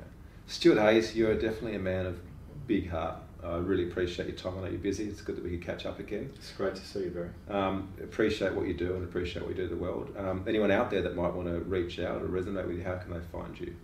Stuart 0.46 0.78
Hayes, 0.78 1.14
you're 1.16 1.34
definitely 1.34 1.74
a 1.74 1.78
man 1.80 2.06
of 2.06 2.20
big 2.66 2.88
heart. 2.90 3.16
I 3.44 3.56
really 3.56 3.88
appreciate 3.88 4.28
your 4.28 4.36
time. 4.36 4.58
I 4.58 4.62
know 4.62 4.68
you're 4.68 4.78
busy. 4.78 5.04
It's 5.08 5.20
good 5.20 5.36
that 5.36 5.44
we 5.44 5.50
could 5.50 5.64
catch 5.66 5.84
up 5.86 5.98
again. 5.98 6.30
It's 6.36 6.52
great 6.52 6.74
to 6.76 6.84
see 6.84 7.00
you, 7.04 7.10
Barry. 7.10 7.30
Um, 7.48 7.88
appreciate 8.02 8.52
what 8.54 8.66
you 8.66 8.74
do 8.74 8.94
and 8.94 9.02
appreciate 9.04 9.42
what 9.42 9.50
you 9.50 9.56
do 9.56 9.68
to 9.68 9.74
the 9.74 9.80
world. 9.80 10.14
Um, 10.16 10.44
anyone 10.46 10.70
out 10.70 10.90
there 10.90 11.02
that 11.02 11.16
might 11.16 11.32
want 11.34 11.48
to 11.48 11.58
reach 11.60 11.98
out 11.98 12.22
or 12.22 12.26
resonate 12.28 12.66
with 12.68 12.78
you, 12.78 12.84
how 12.84 12.96
can 12.96 13.12
they 13.12 13.20
find 13.32 13.58
you? 13.58 13.74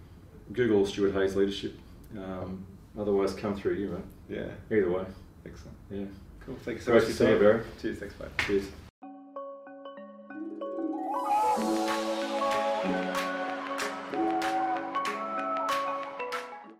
Google 0.53 0.87
Stuart 0.87 1.13
Hayes 1.13 1.35
Leadership. 1.35 1.75
Um, 2.17 2.65
otherwise, 2.99 3.35
come 3.35 3.55
through 3.57 3.75
you, 3.75 3.89
mate. 3.89 4.39
Yeah. 4.39 4.77
Either 4.77 4.91
way. 4.91 5.05
Excellent. 5.45 5.77
Yeah. 5.91 6.05
Cool. 6.47 6.57
Thank 6.65 6.79
you 6.79 6.85
so 6.85 6.93
Great 6.93 7.03
much 7.03 7.11
to 7.11 7.17
for 7.17 7.25
see 7.25 7.31
you. 7.31 7.39
Barry. 7.39 7.63
Cheers. 7.83 7.99
Thanks, 7.99 8.15
mate. 8.21 8.29
Cheers. 8.47 8.88